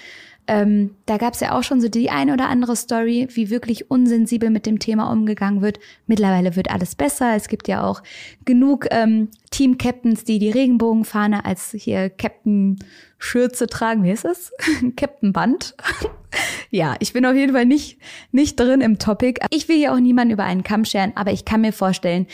[0.47, 3.91] Ähm, da gab es ja auch schon so die eine oder andere Story, wie wirklich
[3.91, 5.79] unsensibel mit dem Thema umgegangen wird.
[6.07, 7.35] Mittlerweile wird alles besser.
[7.35, 8.01] Es gibt ja auch
[8.45, 12.79] genug ähm, Team-Captains, die die Regenbogenfahne als hier Captain
[13.19, 14.03] Schürze tragen.
[14.03, 14.51] Wie ist es?
[14.95, 15.75] Captain Band.
[16.71, 17.99] ja, ich bin auf jeden Fall nicht,
[18.31, 19.39] nicht drin im Topic.
[19.51, 22.25] Ich will hier auch niemanden über einen Kamm scheren, aber ich kann mir vorstellen,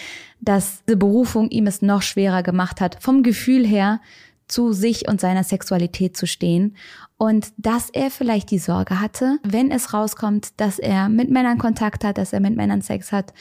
[0.46, 4.00] dass diese Berufung ihm es noch schwerer gemacht hat, vom Gefühl her
[4.48, 6.76] zu sich und seiner Sexualität zu stehen
[7.18, 12.04] und dass er vielleicht die Sorge hatte, wenn es rauskommt, dass er mit Männern Kontakt
[12.04, 13.34] hat, dass er mit Männern Sex hat,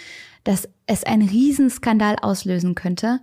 [0.44, 3.20] dass es einen Riesenskandal auslösen könnte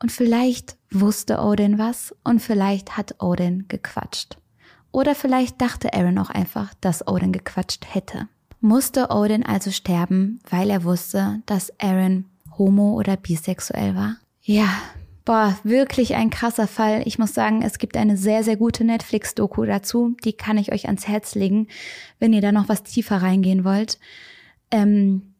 [0.00, 4.36] und vielleicht wusste Odin was und vielleicht hat Odin gequatscht.
[4.90, 8.28] Oder vielleicht dachte Aaron auch einfach, dass Odin gequatscht hätte.
[8.60, 12.26] Musste Odin also sterben, weil er wusste, dass Aaron
[12.58, 14.16] homo oder bisexuell war?
[14.42, 14.68] Ja,
[15.24, 17.02] boah, wirklich ein krasser Fall.
[17.06, 20.16] Ich muss sagen, es gibt eine sehr, sehr gute Netflix-Doku dazu.
[20.24, 21.68] Die kann ich euch ans Herz legen,
[22.18, 23.98] wenn ihr da noch was tiefer reingehen wollt.
[24.70, 25.34] Ähm,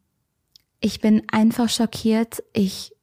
[0.79, 2.43] ich bin einfach schockiert.
[2.53, 2.93] Ich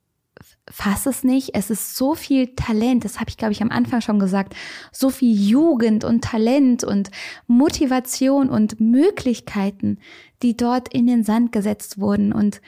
[0.70, 1.54] fasse es nicht.
[1.54, 4.54] Es ist so viel Talent, das habe ich, glaube ich, am Anfang schon gesagt,
[4.92, 7.10] so viel Jugend und Talent und
[7.46, 9.98] Motivation und Möglichkeiten,
[10.42, 12.32] die dort in den Sand gesetzt wurden.
[12.32, 12.60] Und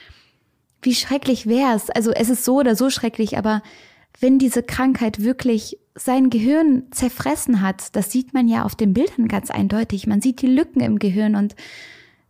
[0.82, 1.88] wie schrecklich wäre es.
[1.90, 3.62] Also es ist so oder so schrecklich, aber
[4.20, 9.28] wenn diese Krankheit wirklich sein Gehirn zerfressen hat, das sieht man ja auf den Bildern
[9.28, 10.06] ganz eindeutig.
[10.06, 11.54] Man sieht die Lücken im Gehirn und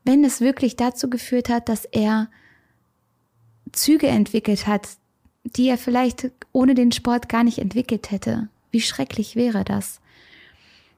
[0.04, 2.28] wenn es wirklich dazu geführt hat, dass er
[3.72, 4.88] Züge entwickelt hat,
[5.44, 8.48] die er vielleicht ohne den Sport gar nicht entwickelt hätte.
[8.70, 10.00] Wie schrecklich wäre das?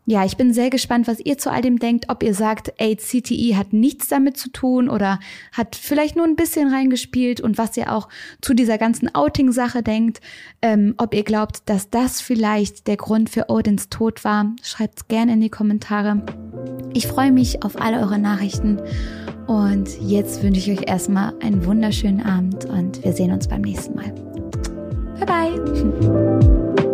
[0.07, 2.97] Ja, ich bin sehr gespannt, was ihr zu all dem denkt, ob ihr sagt, ey,
[2.97, 5.19] CTE hat nichts damit zu tun oder
[5.53, 8.11] hat vielleicht nur ein bisschen reingespielt und was ihr auch
[8.43, 10.21] zu dieser ganzen Outing-Sache denkt,
[10.61, 15.33] ähm, ob ihr glaubt, dass das vielleicht der Grund für Odins Tod war, schreibt's gerne
[15.33, 16.23] in die Kommentare.
[16.93, 18.81] Ich freue mich auf alle eure Nachrichten
[19.47, 23.95] und jetzt wünsche ich euch erstmal einen wunderschönen Abend und wir sehen uns beim nächsten
[23.95, 24.13] Mal.
[25.19, 26.85] Bye bye.